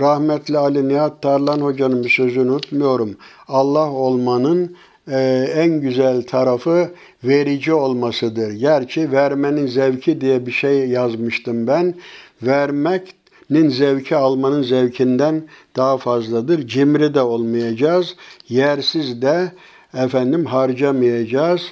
[0.01, 3.17] Rahmetli Ali Nihat Tarlan Hoca'nın bir sözünü unutmuyorum.
[3.49, 4.77] Allah olmanın
[5.11, 6.91] e, en güzel tarafı
[7.25, 8.53] verici olmasıdır.
[8.53, 11.95] Gerçi vermenin zevki diye bir şey yazmıştım ben.
[12.43, 15.43] Vermeknin zevki almanın zevkinden
[15.77, 16.67] daha fazladır.
[16.67, 18.17] Cimri de olmayacağız,
[18.49, 19.53] yersiz de
[19.95, 21.63] efendim harcamayacağız.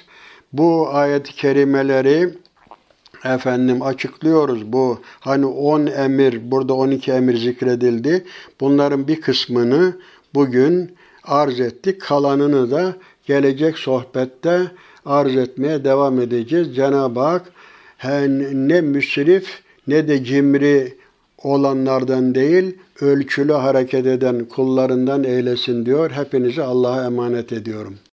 [0.53, 2.29] Bu ayet-i kerimeleri
[3.25, 4.73] efendim açıklıyoruz.
[4.73, 8.25] Bu hani 10 emir, burada 12 emir zikredildi.
[8.61, 9.97] Bunların bir kısmını
[10.33, 12.01] bugün arz ettik.
[12.01, 12.95] Kalanını da
[13.27, 14.61] gelecek sohbette
[15.05, 16.75] arz etmeye devam edeceğiz.
[16.75, 17.51] Cenab-ı Hak
[18.53, 20.97] ne müsrif ne de cimri
[21.37, 26.11] olanlardan değil, ölçülü hareket eden kullarından eylesin diyor.
[26.11, 27.97] Hepinizi Allah'a emanet ediyorum.